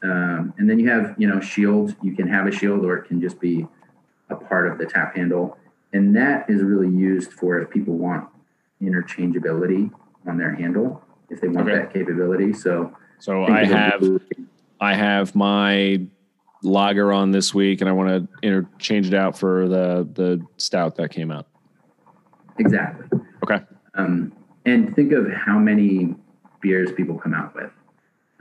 [0.02, 1.96] Um, and then you have you know shield.
[2.02, 3.68] You can have a shield, or it can just be
[4.30, 5.58] a part of the tap handle,
[5.94, 8.28] and that is really used for if people want
[8.82, 9.92] interchangeability
[10.28, 11.78] on their handle, if they want Okay.
[11.80, 12.54] that capability.
[12.54, 14.04] So So I have
[14.80, 16.02] I have my
[16.64, 20.96] lager on this week, and I want to interchange it out for the the stout
[20.96, 21.48] that came out.
[22.58, 23.20] exactly.
[23.44, 23.62] Okay.
[23.96, 24.34] Um,
[24.66, 26.16] and think of how many
[26.62, 27.72] beers people come out with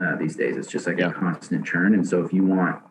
[0.01, 0.57] uh, these days.
[0.57, 1.09] It's just like Yeah.
[1.09, 1.93] a constant churn.
[1.93, 2.81] And so if you want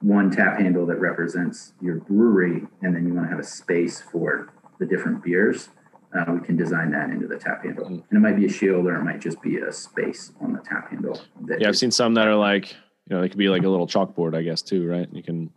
[0.00, 4.00] one tap handle that represents your brewery, and then you want to have a space
[4.00, 5.68] for the different beers,
[6.14, 7.84] uh, we can design that into the tap handle.
[7.86, 7.88] Mm.
[7.88, 10.58] And it might be a shield, or it might just be a space on the
[10.60, 11.20] tap handle.
[11.42, 12.70] That Yeah, I've seen some that are like
[13.06, 15.08] you know they could be like a little chalkboard, I guess too, right?
[15.12, 15.50] You can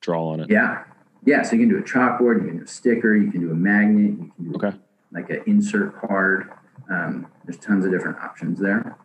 [0.00, 0.50] draw on it.
[0.50, 0.84] Yeah.
[1.24, 1.42] Yeah.
[1.42, 3.54] So you can do a chalkboard, you can do a sticker, you can do a
[3.54, 4.76] magnet, you can do Okay.
[5.12, 6.50] like an insert card.
[6.90, 8.96] Um, there's tons of different options there.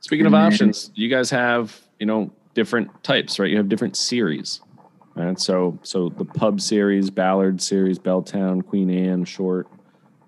[0.00, 3.50] Speaking of then- options, you guys have you know different types, right?
[3.50, 4.60] You have different series,
[5.14, 5.38] right?
[5.38, 9.68] So so the pub series, Ballard series, Belltown, Queen Anne, Short.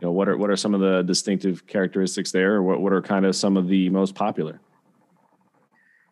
[0.04, 2.62] Know what are what are some of the distinctive characteristics there?
[2.62, 4.60] What what are kind of some of the most popular?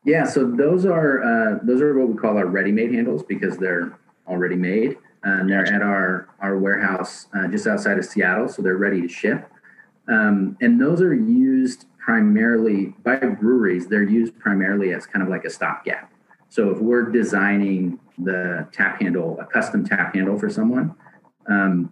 [0.06, 3.98] Yeah, so those are uh, those are what we call our ready-made handles because they're
[4.26, 4.96] already made.
[5.24, 9.08] And they're at our our warehouse uh, just outside of Seattle, so they're ready to
[9.08, 9.46] ship.
[10.08, 13.88] Um, and those are used primarily by breweries.
[13.88, 16.10] They're used primarily as kind of like a stopgap.
[16.48, 20.94] So if we're designing the tap handle, a custom tap handle for someone,
[21.46, 21.90] um,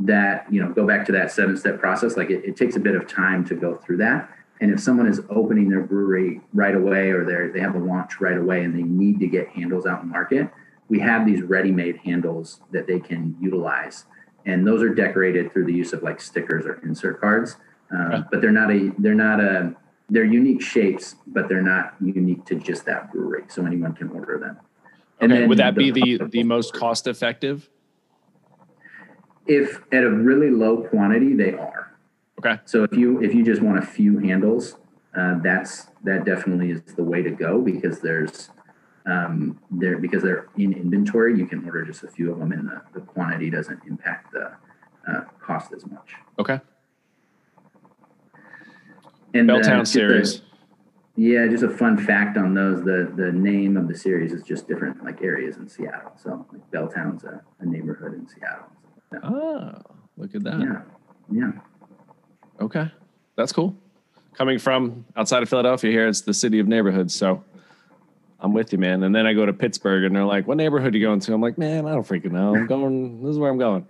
[0.00, 2.16] that you know, go back to that seven-step process.
[2.16, 4.30] Like it, it takes a bit of time to go through that.
[4.60, 8.20] And if someone is opening their brewery right away, or they they have a launch
[8.20, 10.50] right away, and they need to get handles out in market,
[10.88, 14.04] we have these ready-made handles that they can utilize,
[14.46, 17.56] and those are decorated through the use of like stickers or insert cards.
[17.90, 18.22] Um, Okay.
[18.30, 19.74] But they're not a they're not a
[20.08, 24.38] they're unique shapes, but they're not unique to just that brewery, so anyone can order
[24.38, 24.56] them.
[25.20, 27.68] And Okay, then would that be the the- the most cost effective?
[29.46, 31.96] If at a really low quantity, they are.
[32.38, 32.60] Okay.
[32.64, 34.76] So if you if you just want a few handles,
[35.16, 38.50] uh, that's that definitely is the way to go because there's
[39.06, 41.38] um, there because they're in inventory.
[41.38, 44.52] You can order just a few of them, and the, the quantity doesn't impact the
[45.08, 46.14] uh, cost as much.
[46.38, 46.60] Okay.
[49.32, 50.42] And uh, Belltown a- series.
[51.16, 54.68] yeah, just a fun fact on those: the the name of the series is just
[54.68, 56.12] different, like areas in Seattle.
[56.22, 58.66] So like Belltown's a, a neighborhood in Seattle.
[59.22, 59.72] Oh,
[60.16, 60.60] look at that.
[60.60, 60.82] Yeah,
[61.32, 61.52] yeah.
[62.60, 62.90] Okay.
[63.36, 63.76] That's cool.
[64.34, 67.14] Coming from outside of Philadelphia here, it's the city of neighborhoods.
[67.14, 67.42] So
[68.40, 69.02] I'm with you, man.
[69.02, 71.34] And then I go to Pittsburgh and they're like, what neighborhood are you going to?
[71.34, 72.54] I'm like, man, I don't freaking know.
[72.54, 73.86] I'm going, this is where I'm going.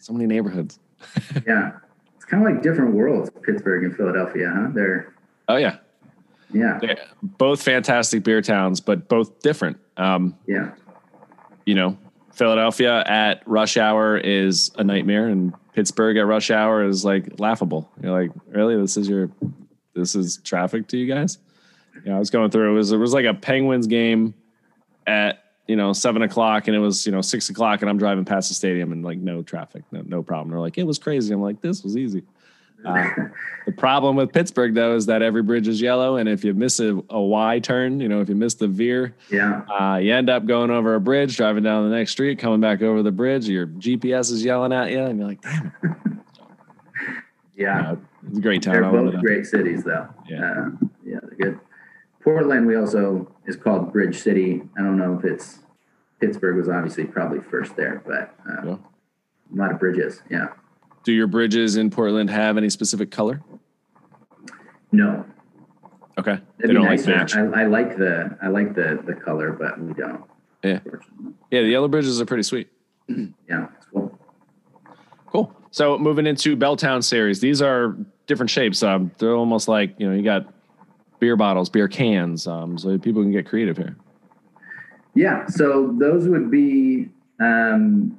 [0.00, 0.78] So many neighborhoods.
[1.46, 1.72] yeah.
[2.16, 4.68] It's kind of like different worlds, Pittsburgh and Philadelphia, huh?
[4.72, 5.14] They're
[5.48, 5.78] Oh, yeah.
[6.52, 9.78] yeah, They're both fantastic beer towns, but both different.
[9.96, 10.72] Um, yeah,
[11.64, 11.96] you know,
[12.38, 17.90] Philadelphia at rush hour is a nightmare, and Pittsburgh at rush hour is like laughable.
[18.00, 18.80] You're like, really?
[18.80, 19.30] This is your,
[19.94, 21.38] this is traffic to you guys?
[22.04, 22.70] Yeah, I was going through.
[22.70, 24.34] It was it was like a Penguins game
[25.06, 28.24] at you know seven o'clock, and it was you know six o'clock, and I'm driving
[28.24, 30.50] past the stadium, and like no traffic, no, no problem.
[30.50, 31.34] They're like, it was crazy.
[31.34, 32.22] I'm like, this was easy.
[32.84, 33.04] Uh,
[33.66, 36.78] the problem with Pittsburgh though is that every bridge is yellow, and if you miss
[36.80, 40.30] a, a Y turn, you know, if you miss the veer, yeah, uh, you end
[40.30, 43.48] up going over a bridge, driving down the next street, coming back over the bridge.
[43.48, 45.92] Your GPS is yelling at you, and you're like, "Damn it!"
[47.56, 47.90] yeah.
[47.92, 47.96] Uh,
[48.28, 48.74] it's a great town.
[48.74, 50.06] They're both great cities, though.
[50.28, 50.40] Yeah.
[50.42, 50.70] uh,
[51.04, 51.60] yeah, they're good.
[52.22, 54.62] Portland, we also is called Bridge City.
[54.78, 55.60] I don't know if it's
[56.20, 58.72] Pittsburgh was obviously probably first there, but uh, Yeah.
[58.74, 60.22] a lot of bridges.
[60.30, 60.48] Yeah,
[61.08, 63.40] Do your bridges in Portland have any specific color?
[64.92, 65.24] no,
[66.18, 67.34] Okay, That'd they don't like match.
[67.34, 70.22] I, I like the I like the the color, but we don't.
[70.62, 70.80] Yeah.
[71.50, 72.68] Yeah, the yellow bridges are pretty sweet.
[73.48, 74.18] Yeah, it's cool.
[75.28, 75.56] Cool.
[75.70, 78.82] So moving into Belltown series, these are different shapes.
[78.82, 80.52] Um, they're almost like you know you got
[81.20, 83.96] beer bottles, beer cans, um, so people can get creative here.
[85.14, 87.08] Yeah, so those would be
[87.40, 88.17] um,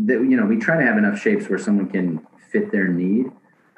[0.00, 3.26] that you know we try to have enough shapes where someone can fit their need,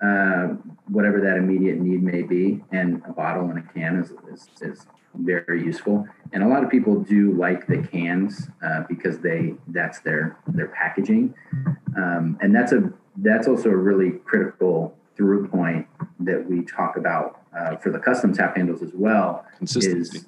[0.02, 0.48] uh,
[0.88, 4.86] whatever that immediate need may be, and a bottle and a can is, is, is
[5.14, 6.06] very useful.
[6.32, 10.68] And a lot of people do like the cans uh, because they that's their their
[10.68, 11.34] packaging.
[11.96, 15.86] Um, and that's a that's also a really critical through point
[16.20, 19.44] that we talk about uh, for the custom tap handles as well.
[19.58, 20.18] Consistency.
[20.18, 20.26] Is,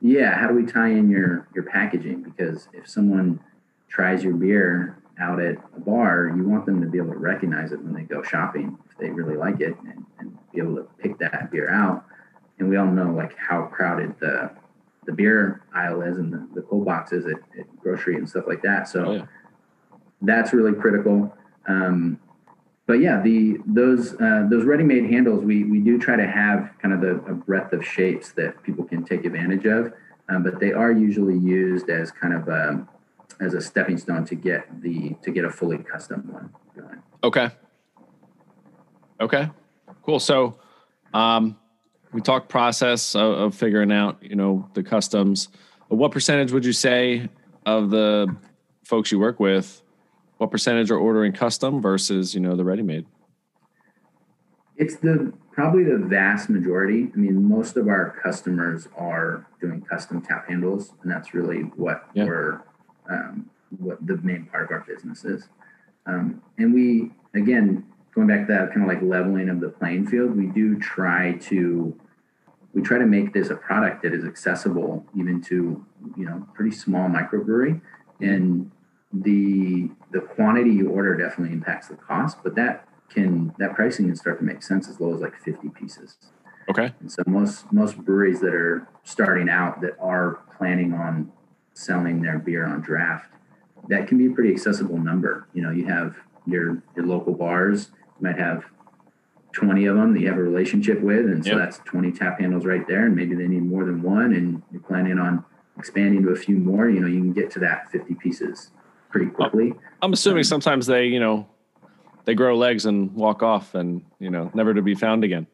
[0.00, 2.22] yeah, how do we tie in your your packaging?
[2.22, 3.40] Because if someone
[3.88, 7.72] tries your beer out at a bar, you want them to be able to recognize
[7.72, 10.86] it when they go shopping if they really like it and, and be able to
[10.98, 12.04] pick that beer out.
[12.58, 14.50] And we all know like how crowded the
[15.04, 18.62] the beer aisle is and the, the cold boxes at, at grocery and stuff like
[18.62, 18.88] that.
[18.88, 19.26] So Oh, yeah.
[20.22, 21.34] that's really critical.
[21.66, 22.20] Um,
[22.86, 26.94] but yeah, the those uh, those ready-made handles, we we do try to have kind
[26.94, 29.92] of the a breadth of shapes that people can take advantage of,
[30.28, 32.86] um, but they are usually used as kind of a
[33.42, 37.02] as a stepping stone to get the to get a fully custom one going.
[37.24, 37.50] Okay.
[39.20, 39.50] Okay.
[40.04, 40.20] Cool.
[40.20, 40.58] So,
[41.12, 41.56] um,
[42.12, 45.48] we talked process of, of figuring out, you know, the customs.
[45.88, 47.28] What percentage would you say
[47.66, 48.34] of the
[48.84, 49.82] folks you work with?
[50.38, 53.06] What percentage are ordering custom versus, you know, the ready-made?
[54.76, 57.10] It's the probably the vast majority.
[57.14, 62.08] I mean, most of our customers are doing custom tap handles, and that's really what
[62.14, 62.24] Yeah.
[62.24, 62.60] we're
[63.10, 65.48] um, what the main part of our business is.
[66.06, 70.06] Um, and we again going back to that kind of like leveling of the playing
[70.06, 71.98] field, we do try to
[72.74, 75.84] we try to make this a product that is accessible even to
[76.16, 77.80] you know pretty small microbrewery
[78.20, 78.70] and
[79.12, 84.16] the the quantity you order definitely impacts the cost but that can that pricing can
[84.16, 86.16] start to make sense as low as like 50 pieces
[86.70, 86.94] Okay.
[87.00, 91.30] and so most most breweries that are starting out that are planning on
[91.74, 93.28] selling their beer on draft
[93.88, 97.90] that can be a pretty accessible number you know you have your your local bars
[98.20, 98.64] you might have
[99.52, 101.58] 20 of them that you have a relationship with and so Yep.
[101.58, 104.80] that's 20 tap handles right there and maybe they need more than one and you're
[104.82, 105.44] planning on
[105.78, 108.70] expanding to a few more you know you can get to that 50 pieces
[109.10, 111.46] pretty quickly I'm assuming sometimes they, you know,
[112.24, 115.46] they grow legs and walk off and, you know, never to be found again.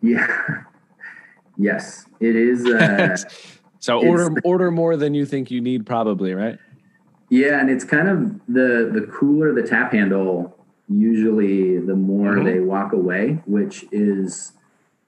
[0.00, 0.26] yeah
[1.58, 3.16] yes it is uh,
[3.82, 6.56] So order order more than you think you need probably, right?
[7.30, 10.56] Yeah, and it's kind of the the cooler the tap handle,
[10.88, 12.44] usually the more Mhm.
[12.44, 14.52] they walk away, which is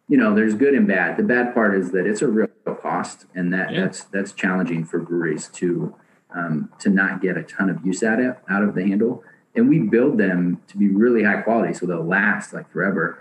[0.06, 1.16] you know, there's good and bad.
[1.16, 2.48] The bad part is that it's a real
[2.82, 3.82] cost and that Yeah.
[3.82, 5.94] that's that's challenging for breweries to
[6.34, 9.22] um, to not get a ton of use out of out of the handle.
[9.54, 13.18] And we build them to be really high quality so they'll last like forever.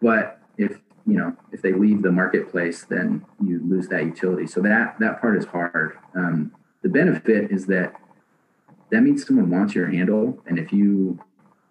[0.00, 4.46] But if you know if they leave the marketplace, then you lose that utility.
[4.46, 5.98] So that that part is hard.
[6.14, 7.94] Um, the benefit is that
[8.90, 11.18] that means someone wants your handle, and if you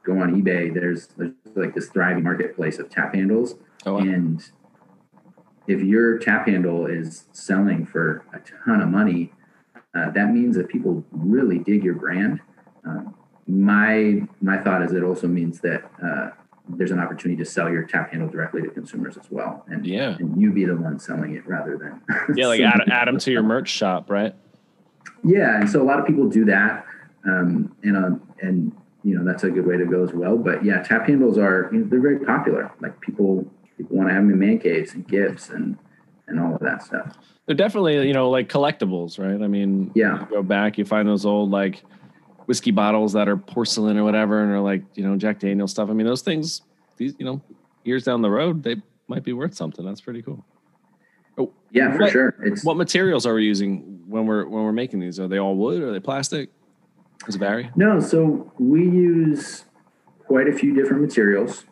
[0.04, 4.00] go on eBay, there's there's like this thriving marketplace of tap handles, Oh, wow.
[4.00, 4.44] and
[5.68, 9.32] if your tap handle is selling for a ton of money,
[9.96, 12.40] uh, that means that people really dig your brand.
[12.86, 13.16] Um,
[13.48, 16.30] my my thought is it also means that uh,
[16.78, 20.16] there's an opportunity to sell your tap handle directly to consumers as well, and yeah.
[20.20, 22.02] and you be the one selling it rather than
[22.36, 24.36] Yeah, like add, add them to your merch shop, right?
[25.24, 26.86] Yeah, and so a lot of people do that,
[27.26, 28.72] um, and uh, and
[29.04, 30.38] you know that's a good way to go as well.
[30.38, 32.72] But yeah, tap handles are you know, they're very popular.
[32.82, 33.46] Like people
[33.78, 35.78] people want to have them in man caves and gifts and
[36.28, 37.18] and all of that stuff.
[37.46, 39.44] They're definitely, you know, like collectibles, right?
[39.44, 40.26] I mean, Yeah.
[40.30, 41.84] go back, you find those old like
[42.52, 45.90] whiskey bottles that are porcelain or whatever, and are like, you know, Jack Daniel stuff.
[45.90, 46.64] I mean, those things,
[46.98, 47.42] these, you know,
[47.86, 48.76] years down the road, they
[49.08, 49.86] might be worth something.
[49.86, 50.44] That's pretty cool.
[51.38, 52.36] Oh, Yeah, for What- sure.
[52.44, 55.18] It's what materials are we using when we're when we're making these?
[55.18, 55.82] Are they all wood?
[55.82, 56.50] Are they plastic?
[57.26, 57.70] Does it vary?
[57.78, 58.02] no.
[58.02, 59.64] So we use
[60.28, 61.64] quite a few different materials.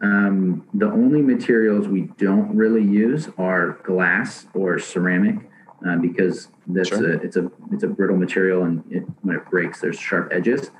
[0.00, 5.47] Um, the only materials we don't really use are glass or ceramic
[5.86, 7.12] uh, because that's Sure.
[7.14, 10.70] a, it's a it's a brittle material and it, when it breaks, there's sharp edges.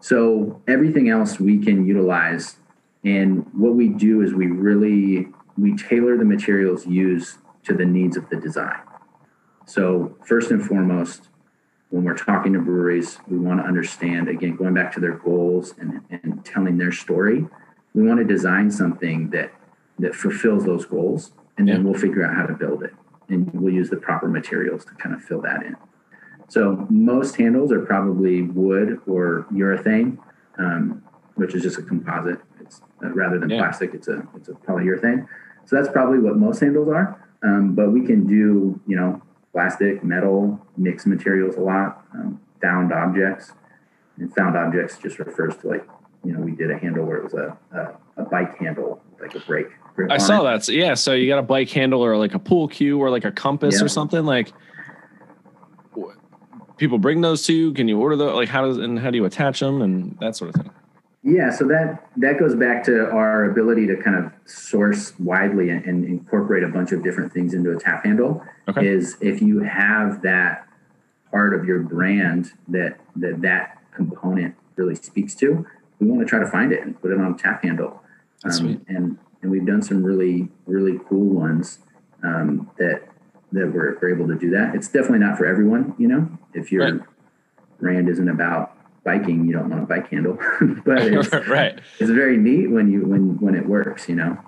[0.00, 2.56] So everything else we can utilize,
[3.04, 8.16] and what we do is we really we tailor the materials used to the needs
[8.16, 8.80] of the design.
[9.66, 11.28] So first and foremost,
[11.90, 15.74] when we're talking to breweries, we want to understand again going back to their goals
[15.78, 17.46] and, and telling their story.
[17.94, 19.52] We want to design something that
[19.98, 21.82] that fulfills those goals, and then Yeah.
[21.84, 22.94] we'll figure out how to build it,
[23.32, 25.76] and we'll use the proper materials to kind of fill that in.
[26.48, 30.18] So most handles are probably wood or urethane,
[30.58, 31.02] um,
[31.34, 32.40] which is just a composite.
[32.60, 33.58] It's uh, rather than Yeah.
[33.58, 33.94] plastic.
[33.94, 35.26] It's a it's a polyurethane.
[35.64, 37.18] So that's probably what most handles are.
[37.42, 39.22] Um, but we can do you know
[39.52, 43.52] plastic, metal, mixed materials a lot, um, found objects.
[44.18, 45.88] And found objects just refers to like
[46.22, 49.34] you know we did a handle where it was a a, a bike handle like
[49.34, 49.70] a brake.
[50.10, 50.44] I saw it.
[50.44, 50.64] that.
[50.64, 53.24] So, yeah, so you got a bike handle or like a pool cue or like
[53.24, 53.84] a compass Yeah.
[53.84, 54.52] or something like.
[56.78, 57.72] people bring those to you?
[57.72, 58.34] Can you order those?
[58.34, 60.70] Like how does and how do you attach them and that sort of thing?
[61.22, 65.84] Yeah, so that that goes back to our ability to kind of source widely and,
[65.84, 68.42] and incorporate a bunch of different things into a tap handle.
[68.68, 68.86] Okay.
[68.88, 70.66] Is if you have that
[71.30, 75.64] part of your brand that that that component really speaks to,
[76.00, 78.02] we want to try to find it and put it on a tap handle.
[78.42, 78.80] That's Um, sweet.
[78.88, 81.78] and and we've done some really really cool ones
[82.24, 83.02] um, that
[83.52, 84.74] that we're, we're able to do that.
[84.74, 86.26] It's definitely not for everyone, you know.
[86.54, 87.00] If your Right.
[87.80, 88.74] brand isn't about
[89.04, 90.38] biking, you don't want a bike handle,
[90.86, 91.78] but it's, right.
[91.98, 94.38] it's very neat when you when when it works, you know.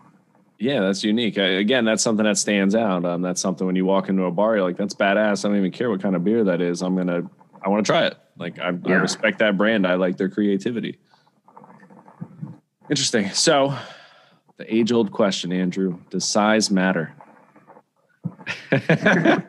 [0.58, 1.36] Yeah, that's unique.
[1.36, 3.04] I, again, that's something that stands out.
[3.04, 5.58] Um, that's something when you walk into a bar, you're like, "That's badass." I don't
[5.58, 6.80] even care what kind of beer that is.
[6.80, 7.22] I'm gonna,
[7.62, 8.16] I want to try it.
[8.38, 9.86] Like, I, I respect that brand.
[9.86, 10.98] I like their creativity.
[12.88, 13.30] Interesting.
[13.30, 13.76] So,
[14.56, 17.14] the age-old question, Andrew: Does size matter?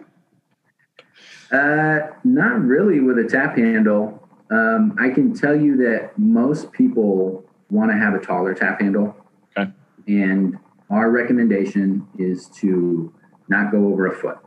[1.52, 4.28] Uh, not really with a tap handle.
[4.52, 9.16] Um, I can tell you that most people want to have a taller tap handle.
[9.58, 9.72] Okay.
[10.08, 10.58] And
[10.90, 13.14] our recommendation is to
[13.48, 14.40] not go over a foot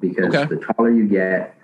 [0.00, 0.44] because Okay.
[0.46, 1.58] the taller you get,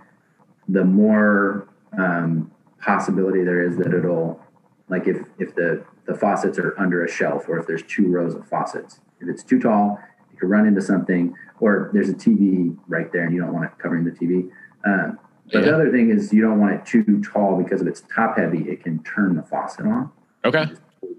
[0.68, 4.40] the more um, possibility there is that it'll,
[4.88, 8.34] like if, if the, the faucets are under a shelf or if there's two rows
[8.34, 9.98] of faucets, if it's too tall,
[10.32, 13.64] you could run into something or there's a TV right there and you don't want
[13.64, 14.50] it covering the TV.
[14.84, 15.18] Um,
[15.52, 15.66] but Yeah.
[15.66, 18.62] the other thing is you don't want it too tall because if it's top heavy,
[18.68, 20.10] it can turn the faucet on
[20.44, 20.66] Okay.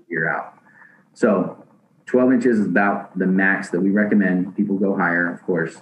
[0.08, 0.60] you're out.
[1.14, 1.64] So
[2.06, 4.56] 12 inches is about the max that we recommend.
[4.56, 5.82] People go higher, of course.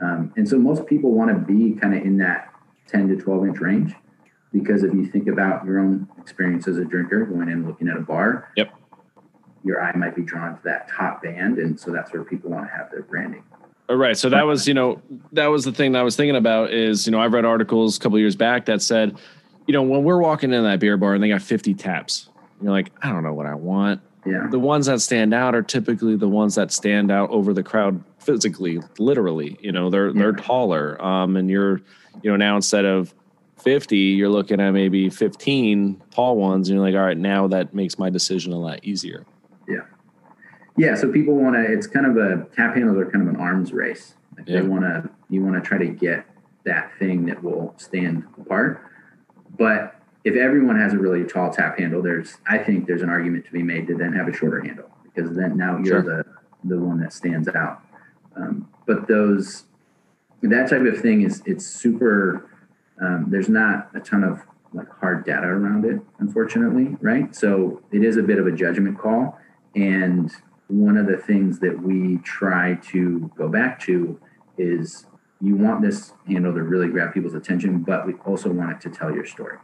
[0.00, 2.52] Um, and so most people want to be kind of in that
[2.88, 3.94] 10 to 12 inch range
[4.54, 7.96] because if you think about your own experience as a drinker going in looking at
[7.96, 8.70] a bar, Yep.
[9.64, 11.58] your eye might be drawn to that top band.
[11.58, 13.42] And so that's where people want to have their branding.
[13.88, 14.16] All right.
[14.16, 15.02] So that was, you know,
[15.32, 17.98] that was the thing that I was thinking about is, you know, I've read articles
[17.98, 19.16] a couple years back that said,
[19.66, 22.30] you know, when we're walking in that beer bar and they got 50 taps,
[22.62, 24.00] you're like, I don't know what I want.
[24.24, 24.46] Yeah.
[24.50, 28.02] The ones that stand out are typically the ones that stand out over the crowd
[28.18, 29.58] physically, literally.
[29.60, 31.02] You know, they're they're taller.
[31.04, 31.82] Um, and you're,
[32.22, 33.14] you know, now instead of
[33.64, 37.74] 50, you're looking at maybe 15 tall ones, and you're like, all right, now that
[37.74, 39.24] makes my decision a lot easier.
[39.66, 39.78] Yeah,
[40.76, 40.94] Yeah.
[40.94, 41.62] so people want to.
[41.72, 44.14] It's kind of a tap handles are kind of an arms race.
[44.36, 44.60] Like Yeah.
[44.60, 45.08] They want to.
[45.30, 46.26] You want to try to get
[46.64, 48.82] that thing that will stand apart.
[49.58, 49.94] But
[50.24, 52.36] if everyone has a really tall tap handle, there's.
[52.46, 55.34] I think there's an argument to be made to then have a shorter handle because
[55.34, 56.24] then now you're the
[56.64, 57.80] the one that stands out.
[58.36, 59.64] Um, but those
[60.42, 62.50] that type of thing is it's super.
[63.04, 64.40] Um, there's not a ton of
[64.72, 67.34] like hard data around it, unfortunately, right?
[67.34, 69.38] So it is a bit of a judgment call,
[69.76, 70.32] and
[70.68, 74.18] one of the things that we try to go back to
[74.56, 75.06] is
[75.40, 78.90] you want this handle to really grab people's attention, but we also want it to
[78.90, 79.58] tell your story.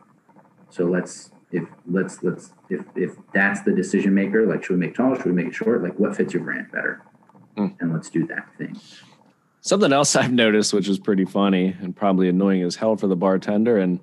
[0.69, 4.95] So let's if let's let's if if that's the decision maker, like should we make
[4.95, 5.83] tall, should we make it short?
[5.83, 7.03] Like what fits your brand better?
[7.57, 7.69] Hmm.
[7.81, 8.79] And let's do that thing.
[9.61, 13.17] Something else I've noticed, which is pretty funny and probably annoying as hell for the
[13.17, 14.01] bartender and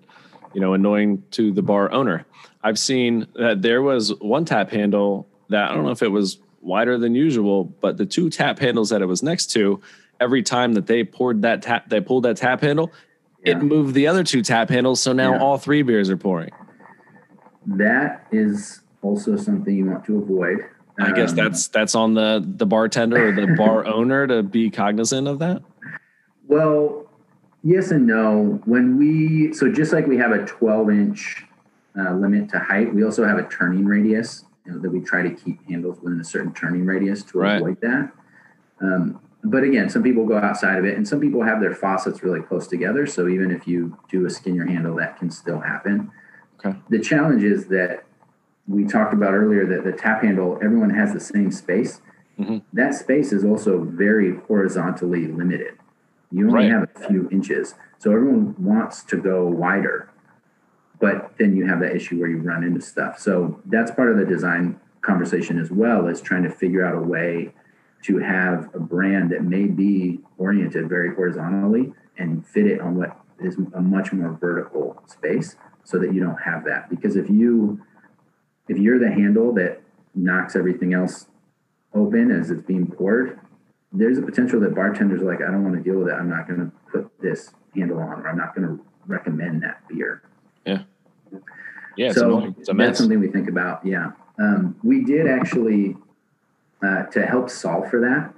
[0.53, 2.25] you know annoying to the bar owner.
[2.63, 6.39] I've seen that there was one tap handle that I don't know if it was
[6.61, 9.79] wider than usual, but the two tap handles that it was next to,
[10.19, 12.91] every time that they poured that tap, they pulled that tap handle,
[13.45, 13.51] Yeah.
[13.57, 14.99] it moved the other two tap handles.
[14.99, 15.39] So now Yeah.
[15.41, 16.49] all three beers are pouring.
[17.67, 20.59] That is also something you want to avoid.
[20.99, 24.69] I guess Um, that's that's on the the bartender or the bar owner to be
[24.69, 25.61] cognizant of that.
[26.47, 27.05] Well,
[27.63, 28.61] yes and no.
[28.65, 31.45] When we so just like we have a 12 inch
[31.97, 35.21] uh, limit to height, we also have a turning radius you know, that we try
[35.21, 37.57] to keep handles within a certain turning radius to Right.
[37.57, 38.11] avoid that.
[38.81, 42.21] Um, but again, some people go outside of it, and some people have their faucets
[42.21, 43.05] really close together.
[43.05, 46.11] So even if you do a skin your handle, that can still happen.
[46.59, 46.77] Okay.
[46.89, 48.03] The challenge is that
[48.67, 52.01] we talked about earlier that the tap handle, everyone has the same space.
[52.37, 52.61] Mhm.
[52.73, 55.73] That space is also very horizontally limited.
[56.31, 56.71] You only Right.
[56.71, 57.75] have a few inches.
[57.97, 60.09] So everyone wants to go wider,
[60.99, 63.17] but then you have that issue where you run into stuff.
[63.17, 67.01] So that's part of the design conversation as well as trying to figure out a
[67.01, 67.53] way
[68.03, 73.17] to have a brand that may be oriented very horizontally and fit it on what
[73.39, 77.79] is a much more vertical space so that you don't have that because if you
[78.67, 79.81] if you're the handle that
[80.15, 81.27] knocks everything else
[81.93, 83.39] open as it's being poured
[83.93, 86.29] there's a potential that bartenders are like i don't want to deal with it i'm
[86.29, 90.21] not going to put this handle on or i'm not going to recommend that beer
[91.97, 93.85] Yeah, it's so that's something we think about.
[93.85, 95.97] Yeah, um, we did actually
[96.85, 98.33] uh, to help solve for that.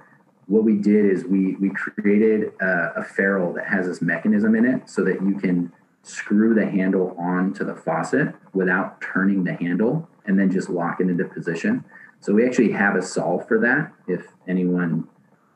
[0.46, 4.64] What we did is we we created a, a ferrule that has this mechanism in
[4.64, 5.72] it, so that you can
[6.02, 11.08] screw the handle onto the faucet without turning the handle and then just lock it
[11.08, 11.84] into position.
[12.20, 15.08] So we actually have a solve for that if anyone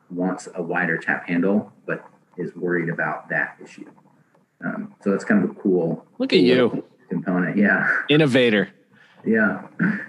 [0.09, 2.05] wants a wider tap handle but
[2.37, 3.89] is worried about that issue.
[4.63, 6.05] Um, so that's kind of a cool.
[6.17, 7.57] Look at you, component.
[7.57, 8.69] Yeah, innovator.
[9.25, 9.63] Yeah,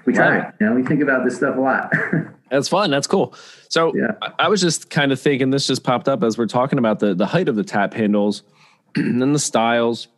[0.04, 0.52] we try.
[0.60, 1.92] You know, we think about this stuff a lot.
[2.50, 2.90] That's fun.
[2.90, 3.34] That's cool.
[3.68, 4.12] So yeah.
[4.22, 7.00] I, I was just kind of thinking this just popped up as we're talking about
[7.00, 8.42] the the height of the tap handles
[8.96, 10.08] and then the styles.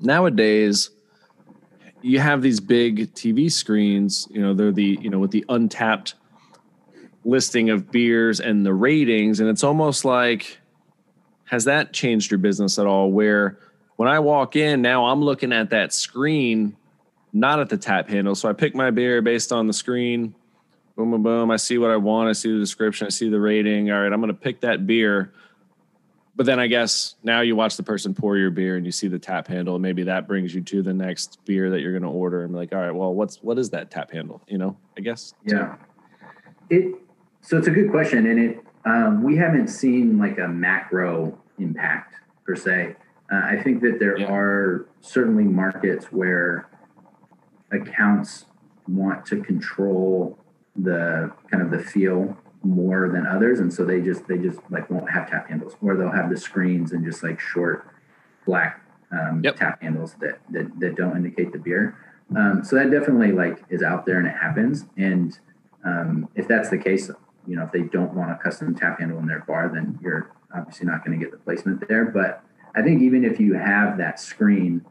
[0.00, 0.90] Nowadays,
[2.04, 6.14] you have these big TV screens, you know, they're the, you know, with the Untappd
[7.24, 10.58] listing of beers and the ratings and it's almost like
[11.44, 13.58] has that changed your business at all where
[13.96, 16.76] when I walk in now I'm looking at that screen
[17.32, 20.34] not at the tap handle so I pick my beer based on the screen
[20.96, 21.50] boom, boom, boom.
[21.50, 22.28] I see what I want.
[22.28, 23.06] I see the description.
[23.06, 23.90] I see the rating.
[23.90, 25.32] All right, I'm going to pick that beer.
[26.36, 29.06] But then I guess now you watch the person pour your beer and you see
[29.06, 29.76] the tap handle.
[29.76, 32.42] And maybe that brings you to the next beer that you're going to order.
[32.42, 34.42] And be like, all right, well, what's what is that tap handle?
[34.48, 35.34] You know, I guess.
[35.44, 35.76] Yeah.
[36.70, 36.94] It.
[37.40, 38.58] So it's a good question, and it.
[38.86, 42.96] Um, we haven't seen like a macro impact per se.
[43.32, 44.26] Uh, I think that there yeah.
[44.26, 46.68] are certainly markets where
[47.72, 48.46] accounts
[48.86, 50.38] want to control
[50.76, 54.88] the kind of the feel more than others and so they just they just like
[54.90, 57.86] won't have tap handles or they'll have the screens and just like short
[58.46, 58.80] black
[59.12, 59.56] um, yep.
[59.56, 61.96] tap handles that, that that don't indicate the beer
[62.36, 65.38] um, so that definitely like is out there and it happens and
[65.84, 67.10] um, if that's the case
[67.46, 70.30] you know if they don't want a custom tap handle in their bar then you're
[70.54, 72.42] obviously not going to get the placement there but
[72.74, 74.84] i think even if you have that screen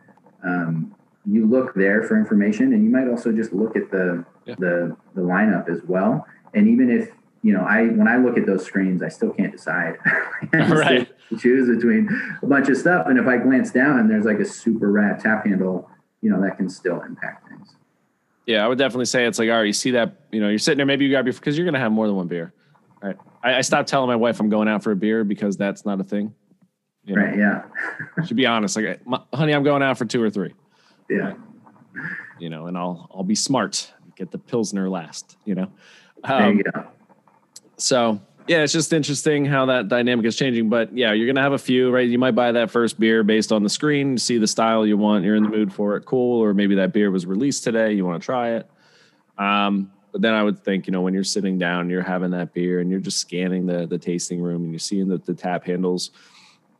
[0.44, 0.94] um,
[1.26, 4.56] you look there for information and you might also just look at the yeah.
[4.60, 7.10] the the lineup as well and even if
[7.44, 9.98] you know i when i look at those screens i still can't decide
[10.54, 12.10] right choose between
[12.42, 15.20] a bunch of stuff and if i glance down and there's like a super rad
[15.20, 15.90] tap handle
[16.22, 17.76] you know that can still impact things
[18.46, 20.58] yeah i would definitely say it's like all right you see that you know you're
[20.58, 22.54] sitting there maybe you grab your because you're going to have more than one beer
[23.02, 25.58] all right I, I stopped telling my wife i'm going out for a beer because
[25.58, 26.34] that's not a thing
[27.06, 27.22] you know?
[27.22, 27.64] right yeah
[28.26, 29.02] should be honest like
[29.34, 30.54] honey i'm going out for two or three
[31.10, 31.34] yeah.
[32.40, 35.38] You know, and I'll I'll be smart, get the pilsner last.
[35.46, 35.72] You know.
[36.24, 36.88] Um, there you go.
[37.84, 40.70] So yeah, it's just interesting how that dynamic is changing.
[40.70, 42.08] But yeah, you're gonna have a few, right?
[42.08, 45.24] You might buy that first beer based on the screen, see the style you want,
[45.26, 46.42] you're in the mood for it, cool.
[46.42, 48.70] Or maybe that beer was released today, you want to try it.
[49.38, 52.54] Um, but then I would think, you know, when you're sitting down, you're having that
[52.54, 55.66] beer and you're just scanning the the tasting room and you're seeing that the tap
[55.66, 56.12] handles,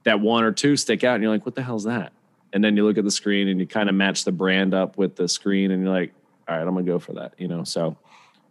[0.04, 2.14] that one or two stick out, and you're like, what the hell's that?
[2.54, 4.96] and then you look at the screen and you kind of match the brand up
[4.96, 6.14] with the screen and you're like
[6.48, 7.98] all right i'm gonna go for that you know so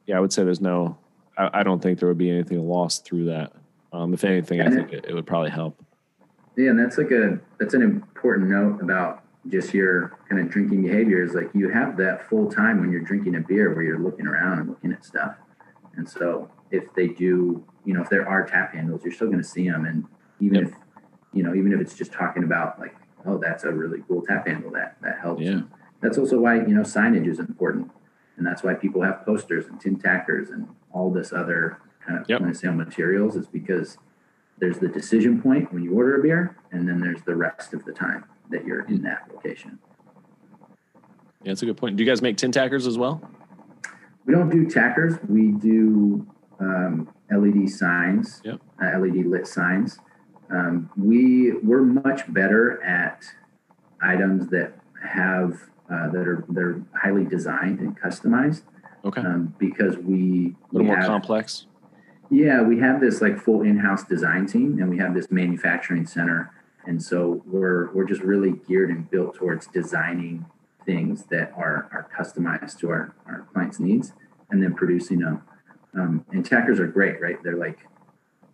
[0.07, 0.99] yeah i would say there's no
[1.43, 3.53] i, I don't think there would be anything lost through that
[3.93, 5.83] um, if anything i think it, it, would probably help
[6.57, 10.83] yeah and that's like a that's an important note about just your kind of drinking
[10.83, 13.99] behavior is like you have that full time when you're drinking a beer where you're
[13.99, 15.35] looking around and looking at stuff
[15.97, 19.39] and so if they do you know if there are tap handles you're still going
[19.39, 20.05] to see them and
[20.41, 20.69] even yep.
[20.69, 20.75] if
[21.33, 22.95] you know even if it's just talking about like
[23.27, 24.71] oh, that's a really cool tap handle.
[24.71, 25.43] That that helps.
[25.43, 25.63] Yeah.
[26.01, 27.91] That's also why you know signage is important,
[28.37, 32.29] and that's why people have posters and tin tackers and all this other kind of
[32.29, 32.41] yep.
[32.41, 33.37] point of sale materials.
[33.37, 33.99] Is because
[34.59, 37.85] there's the decision point when you order a beer, and then there's the rest of
[37.85, 39.79] the time that you're in that location.
[41.43, 41.97] Yeah, that's a good point.
[41.97, 43.21] Do you guys make tin tackers as well?
[44.25, 45.15] We don't do tackers.
[45.29, 46.27] We do
[46.61, 48.61] um, LED signs, yep.
[48.81, 49.99] uh, LED lit signs.
[50.51, 53.25] Um, we we're much better at
[54.01, 55.59] items that have
[55.91, 58.63] uh, that are they're highly designed and customized.
[59.05, 59.21] Okay.
[59.21, 61.67] Um, because we a little we more have, complex.
[62.31, 66.53] Yeah, we have this like full in-house design team, and we have this manufacturing center,
[66.87, 70.47] and so we're we're just really geared and built towards designing
[70.87, 74.13] things that are are customized to our our clients' needs,
[74.51, 75.43] and then producing them.
[75.95, 77.37] Um, and tackers are great, right?
[77.43, 77.81] They're like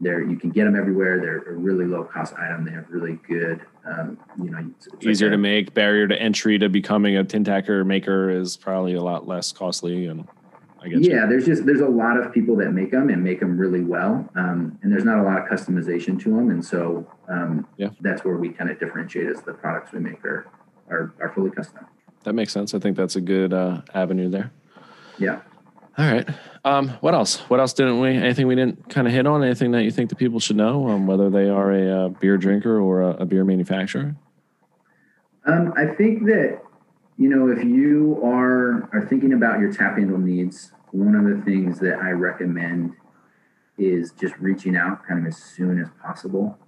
[0.01, 1.21] they're you can get them everywhere.
[1.21, 2.65] They're a really low cost item.
[2.65, 5.75] They have really good, um, you know, it's, it's easier like a, to make.
[5.75, 10.07] Barrier to entry to becoming a tin tacker maker is probably a lot less costly.
[10.07, 10.29] And
[10.81, 13.41] I guess yeah, there's just there's a lot of people that make them and make
[13.41, 14.29] them really well.
[14.37, 18.25] Um, and there's not a lot of customization to them, and so um, yeah, that's
[18.25, 20.47] where we kind of differentiate as the products we make are
[20.89, 21.87] are, are fully custom.
[22.25, 22.75] That makes sense.
[22.75, 24.53] I think that's a good uh, avenue there.
[25.19, 25.41] Yeah.
[25.99, 26.29] All right.
[26.65, 27.41] Um, what else?
[27.49, 28.11] What else didn't we?
[28.11, 29.43] Anything we didn't kind of hit on?
[29.43, 32.09] Anything that you think the people should know, um, whether they are a, a, uh,
[32.09, 34.15] beer drinker or a, a beer manufacturer?
[35.45, 36.61] Um, I think that
[37.17, 41.43] you know if you are are thinking about your tap handle needs, one of the
[41.45, 42.95] things that I recommend
[43.77, 46.59] is just reaching out kind of as soon as possible.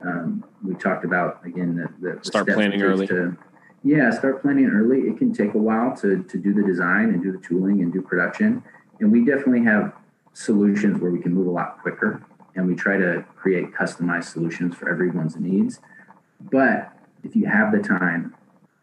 [0.00, 3.06] um, we talked about again the, the Start planning early.
[3.08, 3.36] To,
[3.82, 5.00] yeah, start planning early.
[5.00, 7.92] It can take a while to to do the design and do the tooling and
[7.92, 8.62] do production,
[9.00, 9.92] and we definitely have
[10.32, 12.22] solutions where we can move a lot quicker,
[12.54, 15.80] and we try to create customized solutions for everyone's needs.
[16.40, 16.92] But
[17.24, 18.34] if you have the time,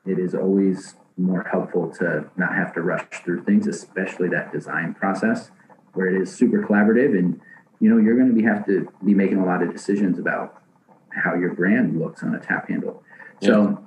[0.06, 4.93] it is always more helpful to not have to rush through things, especially that design
[4.93, 5.52] process
[5.93, 7.41] where it is super collaborative and
[7.80, 10.62] you know you're going to be have to be making a lot of decisions about
[11.10, 13.04] how your brand looks on a tap handle.
[13.41, 13.87] So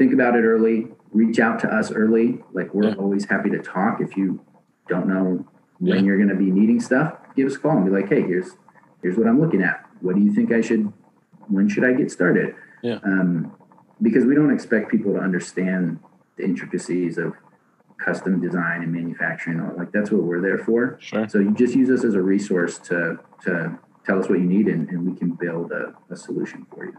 [0.00, 2.42] think about it early, reach out to us early.
[2.54, 2.94] Like we're Yeah.
[2.94, 4.00] always happy to talk.
[4.00, 4.40] If you
[4.88, 5.46] don't know
[5.78, 5.96] Yeah.
[5.96, 8.22] when you're going to be needing stuff, give us a call and be like, "Hey,
[8.22, 8.56] here's
[9.02, 9.84] here's what I'm looking at.
[10.00, 10.90] What do you think I should
[11.48, 12.98] when should I get started?" Yeah.
[13.04, 13.52] Um,
[14.00, 15.98] because we don't expect people to understand
[16.36, 17.34] the intricacies of
[17.98, 19.58] custom design and manufacturing.
[19.76, 20.96] Like that's what we're there for.
[20.98, 21.28] Sure.
[21.28, 24.66] So you just use us as a resource to to tell us what you need,
[24.68, 26.94] and, and we can build a, a solution for you.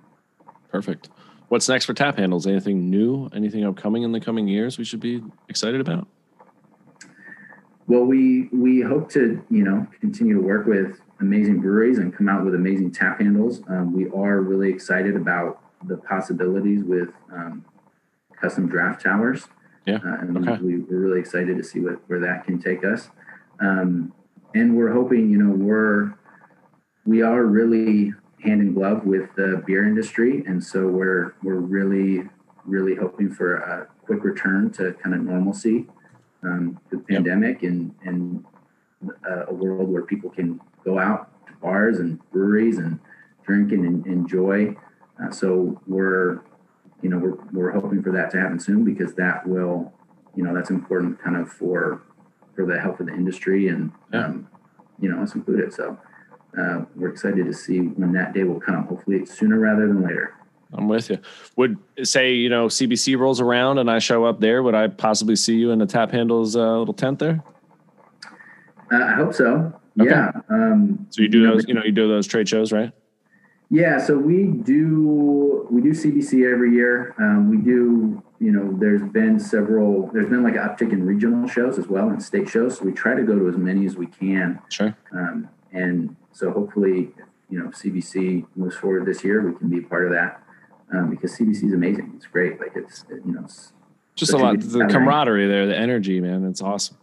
[0.72, 1.10] Perfect.
[1.52, 2.48] What's next for tap handles?
[2.48, 3.28] Anything new?
[3.36, 6.08] Anything upcoming in the coming years we should be excited about?
[7.88, 12.30] Well, we we hope to you know continue to work with amazing breweries and come
[12.30, 13.64] out with amazing tap handles.
[13.68, 17.66] Um, we are really excited about the possibilities with um,
[18.40, 19.50] custom draft towers.
[19.86, 20.64] Yeah, uh, and okay.
[20.64, 23.10] we, we're really excited to see what where that can take us.
[23.60, 24.14] Um,
[24.56, 26.14] and we're hoping, you know, we're
[27.06, 28.14] we are really
[28.44, 32.28] hand in glove with the beer industry, and so we're we're really
[32.66, 35.88] really hoping for a quick return to kind of normalcy
[36.44, 37.08] um, the Yep.
[37.08, 38.44] pandemic and and
[39.30, 43.00] uh, a world where people can go out to bars and breweries and
[43.46, 44.76] drink and en- enjoy.
[45.24, 46.42] Uh, so we're
[47.02, 49.92] you know we're, we're hoping for that to happen soon because that will
[50.36, 52.04] you know that's important kind of for
[52.56, 54.26] for the health of the industry and Yeah.
[54.26, 54.48] um,
[55.00, 55.74] you know us included.
[55.74, 55.98] So
[56.58, 58.86] uh, we're excited to see when that day will come.
[58.88, 60.36] Hopefully it's sooner rather than later.
[60.74, 61.18] I'm with you.
[61.58, 64.64] Would say you know CBC rolls around and I show up there.
[64.64, 67.44] Would I possibly see you in the tap handles uh, little tent there?
[68.92, 69.74] Uh, I hope so.
[70.00, 70.10] Okay.
[70.10, 70.32] Yeah.
[70.50, 72.92] Um, So you do You know, those, you know, you do those trade shows, right?
[73.70, 77.16] Yeah, so we do we do CBC every year.
[77.18, 81.48] Um, we do you know there's been several there's been like an uptick in regional
[81.48, 82.78] shows as well and state shows.
[82.78, 84.96] So we try to go to as many as we can, Sure.
[85.14, 87.12] um, and so hopefully
[87.50, 90.42] you know if CBC moves forward this year, we can be a part of that
[90.94, 92.14] um, because CBC is amazing.
[92.16, 92.60] It's great.
[92.60, 93.74] Like it's you know it's,
[94.16, 94.60] Just a lot.
[94.60, 96.46] The camaraderie there, the energy, man.
[96.46, 96.98] It's awesome.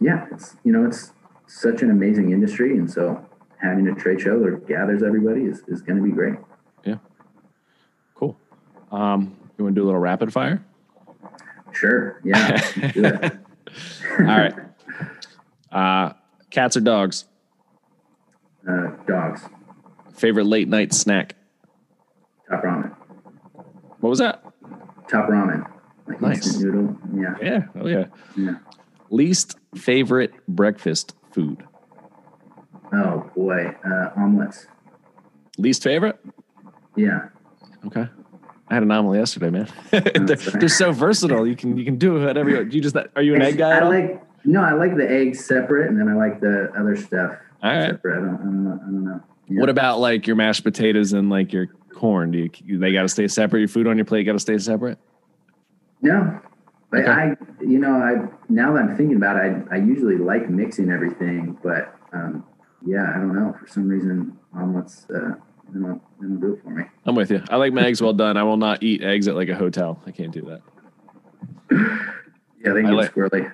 [0.00, 1.12] yeah it's you know it's
[1.46, 3.24] such an amazing industry, and so
[3.64, 6.34] having a trade show that gathers everybody is, is going to be great.
[6.84, 6.96] Yeah.
[8.14, 8.36] Cool.
[8.92, 10.64] Um, you want to do a little rapid fire?
[11.72, 12.20] Sure.
[12.24, 12.60] Yeah.
[12.76, 13.38] it.
[14.20, 14.54] All right.
[15.72, 16.12] Uh,
[16.50, 17.24] cats or dogs?
[18.68, 19.42] Uh, dogs.
[20.14, 21.36] Favorite late night snack?
[22.48, 22.94] Top ramen.
[24.00, 24.42] What was that?
[25.08, 25.68] Top ramen.
[26.06, 26.58] Like Nice.
[26.58, 26.96] noodle.
[27.14, 27.34] Yeah.
[27.42, 27.62] Yeah.
[27.80, 28.06] Oh yeah.
[28.36, 28.56] Yeah.
[29.10, 31.64] Least favorite breakfast food?
[32.92, 33.74] Oh boy.
[33.84, 34.66] Uh, omelets.
[35.58, 36.18] Least favorite?
[36.96, 37.28] Yeah.
[37.86, 38.06] Okay.
[38.68, 39.68] I had an omelet yesterday, man.
[39.90, 41.46] they're, they're so versatile.
[41.46, 42.96] You can you can do whatever you, you just.
[43.16, 43.78] Are you an egg guy?
[43.78, 47.36] I like no, I like the eggs separate, and then I like the other stuff
[47.64, 47.84] all right.
[47.84, 48.72] I don't, I don't know.
[48.72, 49.20] I don't know.
[49.48, 49.60] Yeah.
[49.60, 52.30] What about like your mashed potatoes and like your corn?
[52.30, 53.60] Do you they got to stay separate?
[53.60, 54.98] Your food on your plate got to stay separate.
[56.02, 56.40] No.
[56.90, 57.10] But Okay.
[57.10, 60.90] I, you know, I now that I'm thinking about it, I, I usually like mixing
[60.90, 62.44] everything, but um,
[62.86, 63.54] yeah, I don't know.
[63.58, 65.34] For some reason, omelets, uh,
[65.72, 66.84] they don't, they don't do it for me.
[67.04, 67.42] I'm with you.
[67.50, 68.36] I like my eggs well done.
[68.36, 70.00] I will not eat eggs at like a hotel.
[70.06, 70.62] I can't do that.
[72.64, 73.52] Yeah, they I get like- squirrely.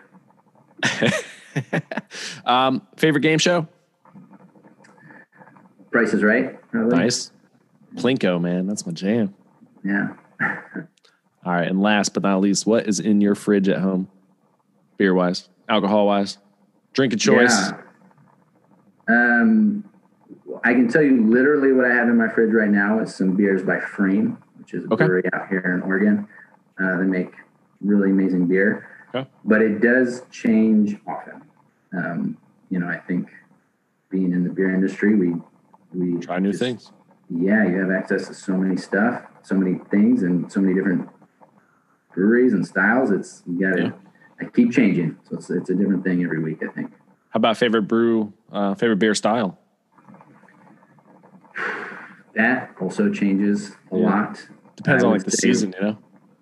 [2.45, 3.67] um, favorite game show?
[5.91, 6.61] Price is right.
[6.71, 6.97] Probably.
[6.97, 7.33] Nice.
[7.97, 8.67] Plinko, man.
[8.67, 9.35] That's my jam.
[9.85, 10.11] Yeah.
[11.45, 11.67] All right.
[11.69, 14.09] And last but not least, what is in your fridge at home?
[14.97, 16.39] Beer wise, alcohol wise,
[16.93, 17.71] drink of choice.
[17.71, 17.81] Yeah.
[19.09, 19.85] Um,
[20.63, 23.35] I can tell you literally what I have in my fridge right now is some
[23.35, 25.07] beers by Frame, which is a Okay.
[25.07, 26.29] brewery out here in Oregon.
[26.79, 27.33] Uh, they make
[27.81, 29.29] really amazing beer, Okay.
[29.45, 31.43] but it does change often.
[31.97, 32.37] Um,
[32.69, 33.29] you know, I think
[34.11, 35.35] being in the beer industry, we
[35.95, 36.93] we Try new just- things.
[37.33, 41.09] Yeah, you have access to so many stuff, so many things, and so many different
[42.13, 43.13] breweries and styles.
[43.13, 43.91] It's you got to Yeah.
[44.41, 46.61] I keep changing, so it's it's a different thing every week.
[46.69, 46.91] I think.
[47.31, 49.59] How about favorite brew, uh, favorite beer style?
[52.35, 54.05] That also changes a Yeah.
[54.07, 54.49] lot.
[54.77, 55.99] Depends on like the season, you know?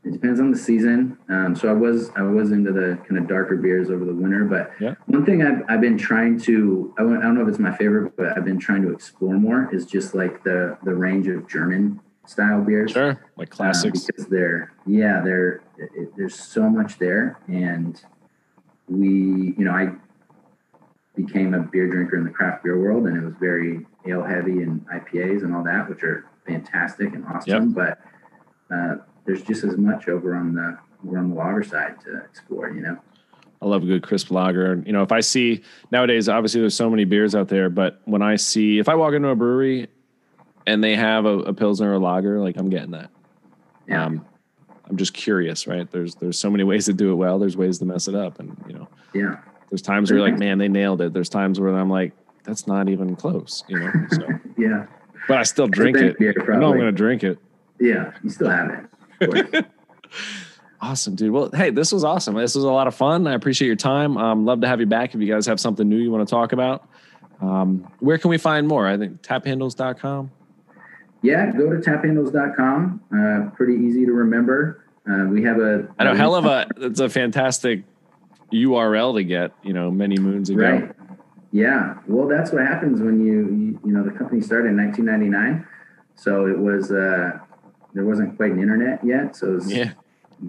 [0.08, 1.18] It depends on the season.
[1.28, 4.44] Um, so I was I was into the kind of darker beers over the winter,
[4.44, 4.94] but Yeah.
[5.06, 7.76] one thing I've, I've been trying to I don't I don't know if it's my
[7.76, 11.46] favorite, but I've been trying to explore more is just like the the range of
[11.46, 12.92] German style beers.
[12.92, 13.20] Sure.
[13.36, 14.06] Like uh, classics.
[14.06, 18.02] because they're yeah they're it, it- there's so much there and
[18.88, 19.92] we you know I
[21.14, 24.62] became a beer drinker in the craft beer world and it was very ale heavy
[24.62, 27.98] and IPAs and all that which are fantastic and awesome but
[28.72, 28.96] uh,
[29.28, 32.80] there's just as much over on the over on the lager side to explore you
[32.80, 32.98] know
[33.60, 34.70] I love a good crisp lager.
[34.70, 38.00] And, You know, if I see nowadays, obviously there's so many beers out there, but
[38.04, 39.88] when I see, if I walk into a brewery
[40.64, 43.10] and they have a, a Pilsner or a lager, like I'm getting that.
[43.88, 44.24] yeah Um,
[44.88, 45.90] I'm just curious, right?
[45.90, 47.40] There's, there's so many ways to do it well.
[47.40, 48.38] There's ways to mess it up.
[48.38, 49.38] And, you know, yeah
[49.70, 51.12] there's times where you're like, man, they nailed it.
[51.12, 52.12] There's times where I'm like,
[52.44, 53.90] that's not even close, you know?
[54.12, 54.86] So, yeah
[55.26, 56.18] but I still drink it.
[56.18, 57.38] beer, I know I'm going to drink it.
[57.80, 58.84] yeah you still have it.
[60.80, 61.32] Awesome, dude.
[61.32, 62.36] Well, hey, this was awesome.
[62.36, 63.26] This was a lot of fun.
[63.26, 64.16] I appreciate your time.
[64.16, 66.30] Um, love to have you back if you guys have something new you want to
[66.30, 66.88] talk about.
[67.40, 68.86] Um, where can we find more?
[68.86, 70.30] I think taphandles.com.
[71.22, 76.14] yeah go to taphandles.com uh, pretty easy to remember uh, we have a I know
[76.14, 77.82] hell of a it's a fantastic
[78.52, 80.62] URL to get, you know, many moons ago.
[80.62, 80.94] Right.
[81.52, 81.98] Yeah.
[82.06, 85.66] Well, that's what happens when you, you, you know, the company started in 1999.
[86.14, 87.38] So it was, uh,
[87.94, 89.36] there wasn't quite an internet yet.
[89.36, 89.90] So it was, Yeah.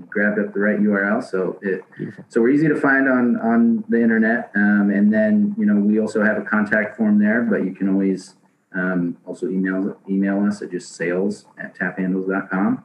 [0.09, 1.21] grabbed up the right URL.
[1.23, 2.23] So it, Beautiful.
[2.27, 4.51] so we're easy to find on, on the internet.
[4.55, 7.89] Um, and then, you know, we also have a contact form there, but you can
[7.89, 8.35] always,
[8.75, 12.83] um, also email, email us at just sales at taphandles.com.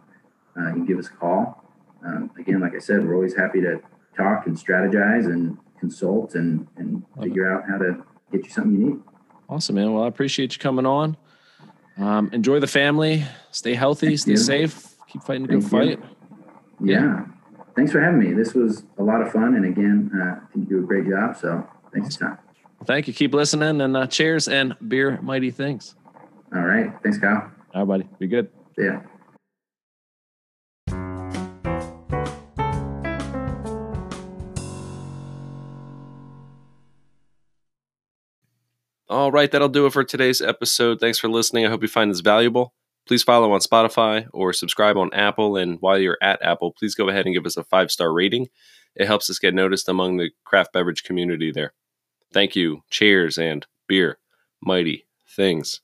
[0.56, 1.62] Uh, you can give us a call.
[2.06, 3.80] Um, again, like I said, we're always happy to
[4.16, 8.02] talk and strategize and consult and, and Love figure out how to
[8.32, 9.00] get you something you need.
[9.48, 9.92] Awesome, man.
[9.92, 11.16] Well, I appreciate you coming on.
[11.98, 13.24] Um, enjoy the family.
[13.54, 14.08] Stay healthy.
[14.08, 14.36] Thank stay you.
[14.36, 14.96] safe.
[15.08, 15.68] Keep fighting a good you.
[15.68, 16.00] fight.
[16.82, 17.24] Yeah.
[17.76, 18.32] Thanks for having me.
[18.32, 19.54] This was a lot of fun.
[19.54, 21.36] And again, uh, I think you do a great job.
[21.36, 22.38] So thanks for time.
[22.84, 23.14] Thank you.
[23.14, 25.94] Keep listening and uh, cheers and beer mighty things.
[26.52, 26.92] All right.
[27.04, 27.48] Thanks, Kyle.
[27.72, 28.08] All right, buddy.
[28.18, 28.50] Be good.
[28.76, 28.98] See ya.
[39.08, 40.98] All right, that'll do it for today's episode.
[40.98, 41.64] Thanks for listening.
[41.64, 42.74] I hope you find this valuable.
[43.06, 45.56] Please follow on Spotify or subscribe on Apple.
[45.56, 48.48] And while you're at Apple, please go ahead and give us a five star rating.
[48.94, 51.74] It helps us get noticed among the craft beverage community there.
[52.32, 52.82] Thank you.
[52.90, 54.18] Cheers and beer.
[54.62, 55.80] Mighty things.